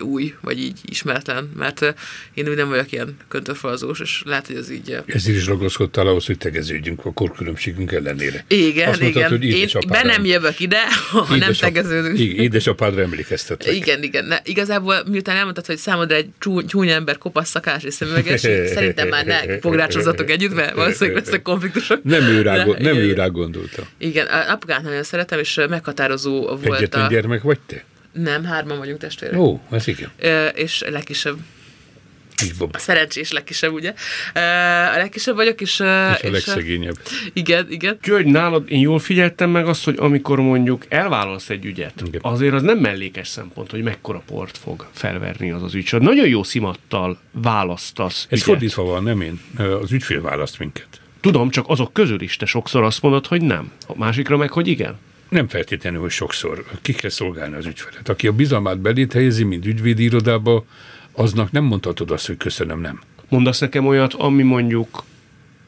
[0.00, 1.94] új, vagy így ismeretlen, mert
[2.34, 4.96] én úgy nem vagyok ilyen köntörfalazós, és lehet, hogy ez így...
[5.06, 8.44] Ezért is ragaszkodtál ahhoz, hogy tegeződjünk a korkülönbségünk ellenére.
[8.48, 9.12] Igen, Azt igen.
[9.12, 10.78] Mondtad, hogy én be nem jövök ide,
[11.10, 12.18] ha nem tegeződünk.
[12.18, 13.74] Igen, édesapádra emlékeztetek.
[13.74, 14.24] Igen, igen.
[14.24, 16.28] Ne, igazából miután elmondtad, hogy számodra egy
[16.66, 22.02] csúnya ember kopasz szakás és szemüveges, szerintem már ne pográcsozatok együtt, mert valószínűleg lesznek konfliktusok.
[22.02, 23.82] Nem ő rá, De, nem ő rá gondolta.
[23.98, 27.08] Igen, apukát nagyon szeretem, és meghatározó volt Egyetlen a...
[27.08, 27.84] gyermek vagy te?
[28.12, 29.38] Nem, hárman vagyunk testvérek.
[29.38, 30.10] Ó, ez igen.
[30.18, 31.36] Ö, és legkisebb.
[32.72, 33.94] A szerencsés legkisebb, ugye?
[34.94, 35.72] A legkisebb vagyok, és...
[35.72, 36.98] És a és legszegényebb.
[37.32, 37.98] Igen, igen.
[38.02, 42.20] György, nálad én jól figyeltem meg azt, hogy amikor mondjuk elvállalsz egy ügyet, igen.
[42.24, 45.92] azért az nem mellékes szempont, hogy mekkora port fog felverni az az ügy.
[45.98, 48.44] Nagyon jó szimattal választasz Ez ügyet.
[48.44, 49.40] fordítva van, nem én.
[49.82, 50.88] Az ügyfél választ minket.
[51.20, 53.72] Tudom, csak azok közül is te sokszor azt mondod, hogy nem.
[53.86, 54.98] A másikra meg, hogy igen.
[55.30, 56.64] Nem feltétlenül, hogy sokszor.
[56.82, 58.08] Ki kell szolgálni az ügyfelet.
[58.08, 60.64] Aki a bizalmát belét helyezi, mint ügyvédi irodába,
[61.12, 63.00] aznak nem mondhatod azt, hogy köszönöm, nem.
[63.28, 65.04] Mondasz nekem olyat, ami mondjuk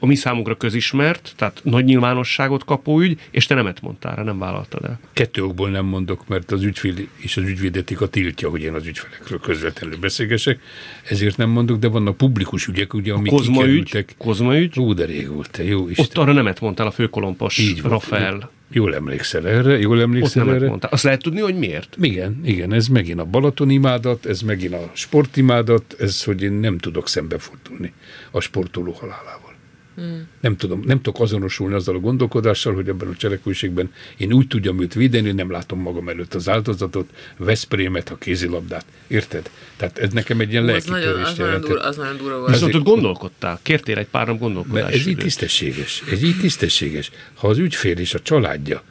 [0.02, 4.38] a mi számunkra közismert, tehát nagy nyilvánosságot kapó ügy, és te nemet mondtál rá, nem
[4.38, 5.00] vállaltad el.
[5.12, 9.40] Kettő okból nem mondok, mert az ügyfél és az ügyvédetika tiltja, hogy én az ügyfelekről
[9.40, 10.60] közvetlenül beszélgesek,
[11.08, 14.10] ezért nem mondok, de vannak publikus ügyek, ugye, amik Kozma kikerültek.
[14.10, 14.80] Ügy, Kozma ügy.
[14.80, 16.04] Ó, de régult, jó Isten.
[16.04, 18.50] Ott arra nemet mondtál a főkolompos Így Rafael.
[18.70, 20.68] Jól emlékszel erre, jól emlékszel Ott erre.
[20.68, 20.90] Mondtál.
[20.90, 21.96] Azt lehet tudni, hogy miért?
[22.00, 26.78] Igen, igen, ez megint a Balaton imádat, ez megint a sportimádat, ez, hogy én nem
[26.78, 27.92] tudok szembefordulni
[28.30, 29.51] a sportoló halálával.
[29.96, 30.28] Hmm.
[30.40, 34.80] Nem tudom, nem tudok azonosulni azzal a gondolkodással, hogy ebben a cselekvőségben én úgy tudjam
[34.80, 38.84] őt védeni, nem látom magam előtt az áldozatot, Veszprémet, a kézilabdát.
[39.06, 39.50] Érted?
[39.76, 42.50] Tehát ez nekem egy ilyen lelki nagyon durva, az nagyon durva volt.
[42.50, 44.92] Viszont ott gondolkodtál, kértél egy pár nap gondolkodás.
[44.92, 46.02] Ez így tisztességes.
[46.10, 47.10] Ez így tisztességes.
[47.34, 48.82] Ha az ügyfél és a családja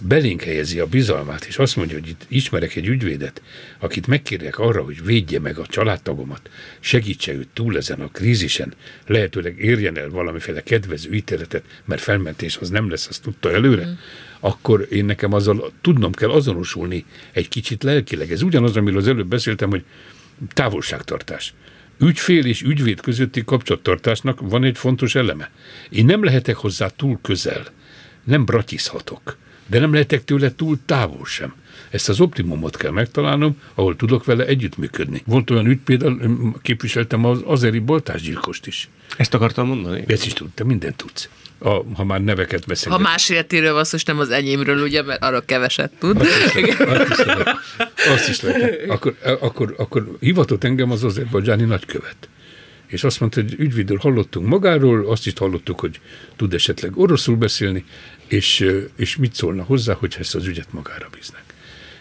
[0.00, 3.42] belénk helyezi a bizalmát, és azt mondja, hogy itt ismerek egy ügyvédet,
[3.78, 8.74] akit megkérjek arra, hogy védje meg a családtagomat, segítse őt túl ezen a krízisen,
[9.06, 13.92] lehetőleg érjen el valamiféle kedvező ítéletet, mert felmentés az nem lesz, azt tudta előre, mm.
[14.40, 18.32] akkor én nekem azzal tudnom kell azonosulni egy kicsit lelkileg.
[18.32, 19.84] Ez ugyanaz, amiről az előbb beszéltem, hogy
[20.48, 21.54] távolságtartás
[22.00, 25.50] ügyfél és ügyvéd közötti kapcsolattartásnak van egy fontos eleme.
[25.90, 27.64] Én nem lehetek hozzá túl közel,
[28.24, 29.36] nem bratizhatok,
[29.66, 31.54] de nem lehetek tőle túl távol sem.
[31.90, 35.22] Ezt az optimumot kell megtalálnom, ahol tudok vele együttműködni.
[35.26, 38.88] Volt olyan ügy, például képviseltem az azeri boltásgyilkost is.
[39.16, 40.04] Ezt akartam mondani?
[40.06, 41.28] Ezt is tudtam, mindent tudsz
[41.64, 43.00] a, ha már neveket beszélünk.
[43.00, 46.20] Ha más életéről van szó, és nem az enyémről, ugye, mert arra keveset tud.
[46.20, 47.48] Azt is, azt is lehet.
[48.14, 48.90] Azt is lehet.
[48.90, 52.28] Akkor, akkor, akkor hivatott engem az azerbajdzsáni nagykövet.
[52.86, 56.00] És azt mondta, hogy ügyvédről hallottunk magáról, azt is hallottuk, hogy
[56.36, 57.84] tud esetleg oroszul beszélni,
[58.26, 58.66] és,
[58.96, 61.42] és mit szólna hozzá, hogy ezt az ügyet magára bíznak.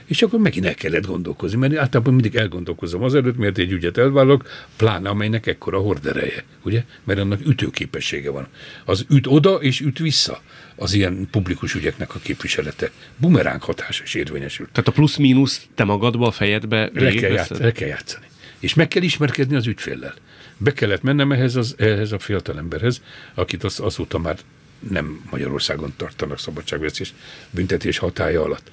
[0.06, 4.50] És akkor megint el kellett gondolkozni, mert általában mindig elgondolkozom előtt, miért egy ügyet elvállalok,
[4.78, 6.84] pláne amelynek ekkora hordereje, ugye?
[7.04, 8.48] Mert annak ütőképessége van.
[8.86, 10.42] Az üt oda és üt vissza
[10.76, 12.92] az ilyen publikus ügyeknek a képviselete.
[13.18, 14.68] Bumeráng hatás is érvényesül.
[14.72, 18.26] Tehát a plusz-mínusz te magadba, a fejedbe le kell, játsz, le kell játszani.
[18.60, 20.14] És meg kell ismerkedni az ügyféllel.
[20.58, 23.02] Be kellett mennem ehhez, az, ehhez a fiatalemberhez,
[23.34, 24.38] akit az, azóta már
[24.90, 27.14] nem Magyarországon tartanak szabadságvesztés
[27.50, 28.72] büntetés hatája alatt.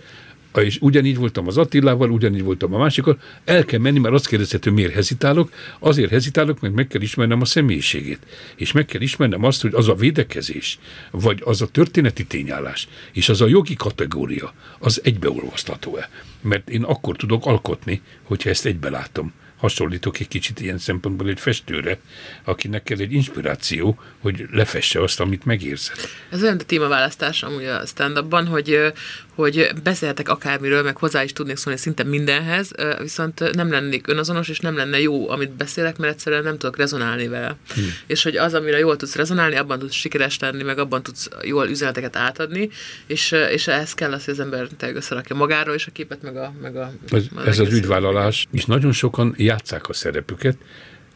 [0.59, 4.71] És ugyanígy voltam az Attilával, ugyanígy voltam a másikkal, el kell menni, mert azt kérdezhető,
[4.71, 8.19] miért hezitálok, azért hezitálok, mert meg kell ismernem a személyiségét,
[8.57, 10.79] és meg kell ismernem azt, hogy az a védekezés,
[11.11, 16.11] vagy az a történeti tényállás, és az a jogi kategória, az egybeolvasztható-e.
[16.41, 21.41] Mert én akkor tudok alkotni, hogyha ezt egybe látom hasonlítok egy kicsit ilyen szempontból egy
[21.41, 21.99] festőre,
[22.45, 26.09] akinek kell egy inspiráció, hogy lefesse azt, amit megérzett.
[26.31, 28.93] Ez olyan a témaválasztás amúgy a stand-upban, hogy,
[29.35, 34.59] hogy beszélhetek akármiről, meg hozzá is tudnék szólni szinte mindenhez, viszont nem lennék önazonos, és
[34.59, 37.57] nem lenne jó, amit beszélek, mert egyszerűen nem tudok rezonálni vele.
[37.75, 37.95] Hmm.
[38.07, 41.69] És hogy az, amire jól tudsz rezonálni, abban tudsz sikeres lenni, meg abban tudsz jól
[41.69, 42.69] üzeneteket átadni,
[43.07, 46.53] és, és ehhez kell az, hogy az ember összerakja magáról és a képet, meg a...
[46.63, 50.57] Meg a ez, ez az ügyvállalás, és nagyon sokan játszák a szerepüket,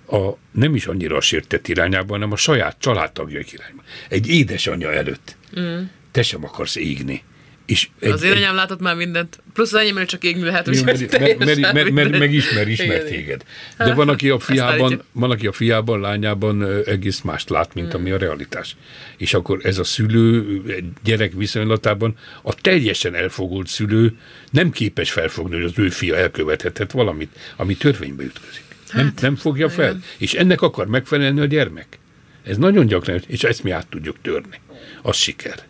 [0.06, 3.84] a, nem is annyira a sértett irányában, hanem a saját családtagjaik irányában.
[4.08, 5.36] Egy édesanyja előtt.
[5.58, 5.82] Mm.
[6.10, 7.22] Te sem akarsz égni.
[7.66, 9.42] És egy, az én anyám látott már mindent.
[9.52, 13.44] Plusz az enyém csak égni lehet, hogy mert, megismer, ismer igen, téged.
[13.78, 18.00] De van aki, a fiában, van, aki a fiában, lányában egész mást lát, mint hmm.
[18.00, 18.76] ami a realitás.
[19.16, 20.62] És akkor ez a szülő
[21.04, 24.18] gyerek viszonylatában a teljesen elfogult szülő
[24.50, 28.64] nem képes felfogni, hogy az ő fia elkövethetett valamit, ami törvénybe ütközik.
[28.88, 29.88] Hát, nem, nem fogja fel.
[29.88, 30.02] Igen.
[30.18, 31.98] És ennek akar megfelelni a gyermek.
[32.42, 34.60] Ez nagyon gyakran, és ezt mi át tudjuk törni.
[35.02, 35.64] Az siker.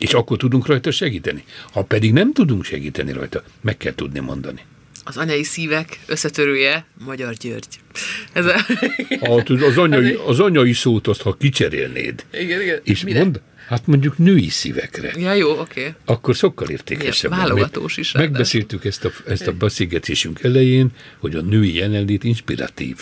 [0.00, 1.44] És akkor tudunk rajta segíteni.
[1.72, 4.60] Ha pedig nem tudunk segíteni rajta, meg kell tudni mondani.
[5.04, 7.80] Az anyai szívek összetörője Magyar György.
[8.32, 8.52] Ez a...
[9.20, 12.80] Hát, az, anyai, az anyai szót azt, ha kicserélnéd, igen, igen.
[12.84, 13.18] és Mire?
[13.18, 15.12] mond, hát mondjuk női szívekre.
[15.16, 15.60] Ja, jó, oké.
[15.60, 15.92] Okay.
[16.04, 17.30] Akkor sokkal értékesebb.
[17.30, 18.12] Válogatós is.
[18.12, 20.88] Megbeszéltük ezt a, ezt a beszélgetésünk elején,
[21.18, 22.96] hogy a női jelenlét inspiratív.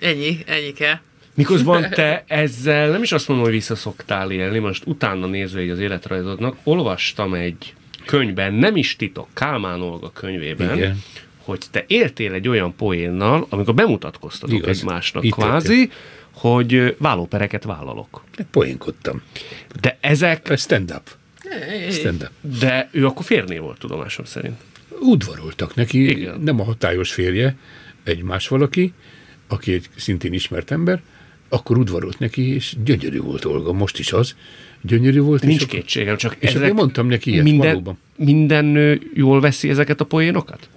[0.00, 0.98] Ennyi, ennyi kell.
[1.34, 5.78] Miközben te ezzel nem is azt mondom, hogy visszaszoktál élni, most utána nézve egy az
[5.78, 7.74] életrajzodnak, olvastam egy
[8.06, 11.02] könyvben, nem is titok, Kálmán Olga könyvében, Igen.
[11.44, 14.78] hogy te éltél egy olyan poénnal, amikor bemutatkoztatok Igaz.
[14.78, 15.96] egymásnak Itt kvázi, értem.
[16.32, 18.24] hogy vállópereket vállalok.
[18.50, 19.22] Poénkodtam.
[19.80, 20.52] De ezek...
[20.56, 21.10] Stand-up.
[21.90, 22.30] Stand-up.
[22.40, 24.60] De ő akkor férné volt, tudomásom szerint.
[25.00, 26.40] Udvaroltak neki, Igen.
[26.40, 27.56] nem a hatályos férje,
[28.04, 28.92] egy más valaki,
[29.48, 31.02] aki egy szintén ismert ember,
[31.52, 34.34] akkor udvarolt neki, és gyönyörű volt Olga, most is az,
[34.82, 35.42] gyönyörű volt.
[35.42, 37.98] Nincs és kétségem, csak és ezek mondtam neki ilyet, minden, valóban.
[38.16, 40.68] Minden nő jól veszi ezeket a poénokat?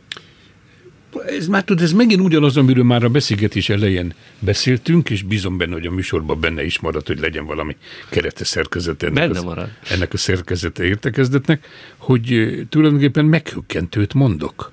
[1.27, 5.73] Ez már tudod, ez megint ugyanaz, amiről már a beszélgetés elején beszéltünk, és bízom benne,
[5.73, 7.75] hogy a műsorban benne is marad, hogy legyen valami
[8.09, 9.69] kerete szerkezete ennek, benne marad.
[9.83, 11.67] Az, ennek a szerkezete értekezletnek,
[11.97, 14.71] hogy tulajdonképpen meghökkentőt mondok.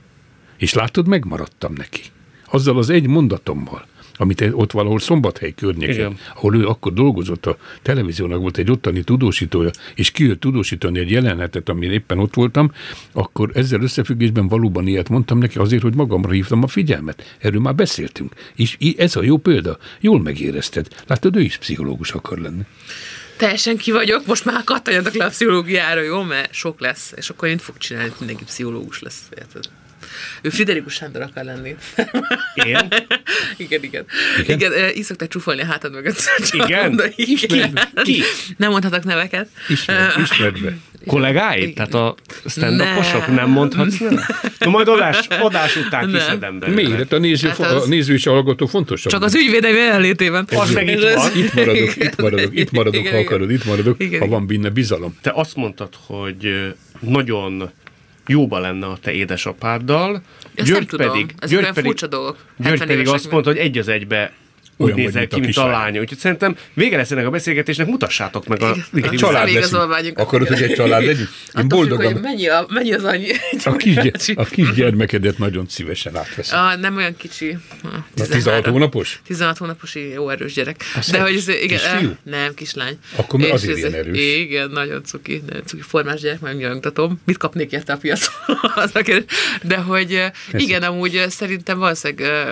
[0.56, 2.02] És látod, megmaradtam neki.
[2.46, 3.86] Azzal az egy mondatommal
[4.22, 6.16] amit ott valahol Szombathely környéken, Igen.
[6.34, 11.68] ahol ő akkor dolgozott, a televíziónak volt egy ottani tudósítója, és kijött tudósítani egy jelenetet,
[11.68, 12.72] amin éppen ott voltam,
[13.12, 17.36] akkor ezzel összefüggésben valóban ilyet mondtam neki azért, hogy magamra hívtam a figyelmet.
[17.38, 18.34] Erről már beszéltünk.
[18.54, 19.78] És ez a jó példa.
[20.00, 20.86] Jól megérezted.
[21.06, 22.62] Látod, ő is pszichológus akar lenni
[23.36, 26.22] teljesen ki vagyok, most már kattanjatok le a pszichológiára, jó?
[26.22, 29.22] Mert sok lesz, és akkor én fog csinálni, mindenki pszichológus lesz.
[29.38, 29.64] Érted?
[30.42, 31.74] Ő Friderikus Sándor akar lenni.
[32.54, 32.76] Én?
[33.56, 34.04] igen, igen.
[34.42, 36.16] Igen, igen így szokták csúfolni a hátad mögött.
[36.52, 37.02] Igen?
[37.16, 37.78] igen.
[38.02, 38.22] Ki?
[38.56, 39.48] Nem mondhatok neveket.
[39.68, 40.76] Ismerd, ismerd be.
[41.06, 41.62] Kollégáid?
[41.62, 41.74] Igen.
[41.74, 42.14] Tehát a
[42.48, 43.26] stand-uposok?
[43.26, 43.34] Nem.
[43.34, 43.98] Nem mondhatsz?
[44.58, 46.12] Na majd adás, adás után Nem.
[46.20, 46.82] kiszedem belőle.
[46.82, 46.96] Miért?
[46.98, 49.12] Hát a néző, Hát az- a néző és a hallgató fontosabb.
[49.12, 50.46] Csak az ügyvédem jelenlétében.
[50.56, 51.30] Az meg itt van.
[51.36, 53.26] Itt maradok, itt maradok, itt maradok, Igen, ha igen.
[53.32, 55.16] akarod, itt maradok, Igen, ha van benne bizalom.
[55.22, 57.70] Te azt mondtad, hogy nagyon
[58.26, 60.22] jóba lenne a te édesapáddal.
[60.54, 61.28] Ezt nem tudom.
[61.38, 62.36] Ezek olyan furcsa dolgok.
[62.56, 64.32] György 70 pedig azt mondta, hogy egy az egybe
[64.82, 65.70] úgy Olyan nézel mint ki, a mint a kislány.
[65.82, 66.00] lánya.
[66.00, 68.74] Úgyhogy szerintem vége lesz ennek a beszélgetésnek, mutassátok meg a...
[68.94, 69.08] Igen.
[69.14, 70.18] A Család leszünk.
[70.18, 71.28] Akarod, hogy egy család legyünk?
[71.58, 72.12] Én boldogan.
[72.12, 73.28] mennyi, a, mennyi az annyi.
[73.64, 73.96] A kis,
[74.34, 76.58] a kis gyermekedet nagyon szívesen átveszem.
[76.64, 77.56] Ah, nem olyan kicsi.
[77.82, 79.20] Ah, A 16 16 hónapos?
[79.26, 80.76] 16 hónapos, jó erős gyerek.
[80.96, 82.08] Azt De hogy ez, igen, kisfiú?
[82.10, 82.98] eh, nem, kislány.
[83.16, 84.18] Akkor És azért ilyen erős.
[84.18, 87.20] Igen, nagyon cuki, nagyon cuki formás gyerek, majd nyomtatom.
[87.24, 88.34] Mit kapnék érte a piacon?
[88.74, 88.90] A.
[89.62, 92.44] De hogy eh, igen, amúgy eh, szerintem valószínűleg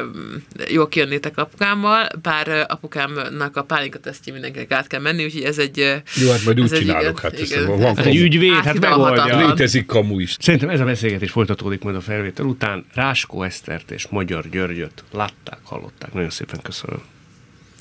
[0.71, 6.03] jól kijönnétek apukámmal, eh, apukámnak a pálinka tesztje mindenkinek át kell menni, úgyhogy ez egy...
[6.15, 7.67] Jó, hát majd úgy ez egy csinálok, igen- hát ez igen.
[7.67, 9.47] van Hát egy ügyvéd, hát megoldja.
[9.47, 10.37] Létezik kamu is.
[10.41, 12.85] Szerintem ez a beszélgetés folytatódik majd a felvétel után.
[12.95, 16.13] Ráskó Esztert és Magyar Györgyöt látták, hallották.
[16.13, 17.01] Nagyon szépen köszönöm.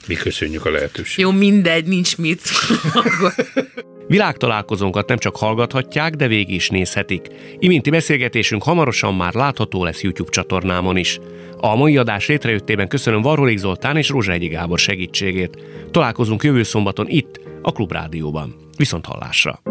[0.10, 1.32] Mi köszönjük a lehetőséget.
[1.32, 2.42] Jó, mindegy, nincs mit.
[4.08, 7.28] Világtalálkozónkat nem csak hallgathatják, de végig is nézhetik.
[7.60, 11.20] Iminti beszélgetésünk hamarosan már látható lesz YouTube csatornámon is.
[11.58, 15.58] A mai adás létrejöttében köszönöm Varholik Zoltán és Rózsahegyi Gábor segítségét.
[15.92, 18.56] Találkozunk jövő szombaton itt, a Klubrádióban.
[18.78, 19.62] Viszont hallásra!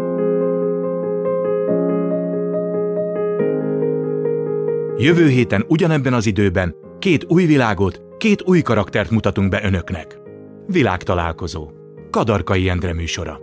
[4.97, 10.18] Jövő héten ugyanebben az időben két új világot, két új karaktert mutatunk be önöknek.
[10.71, 11.69] Világtalálkozó.
[12.09, 13.39] Kadarkai Endre műsora.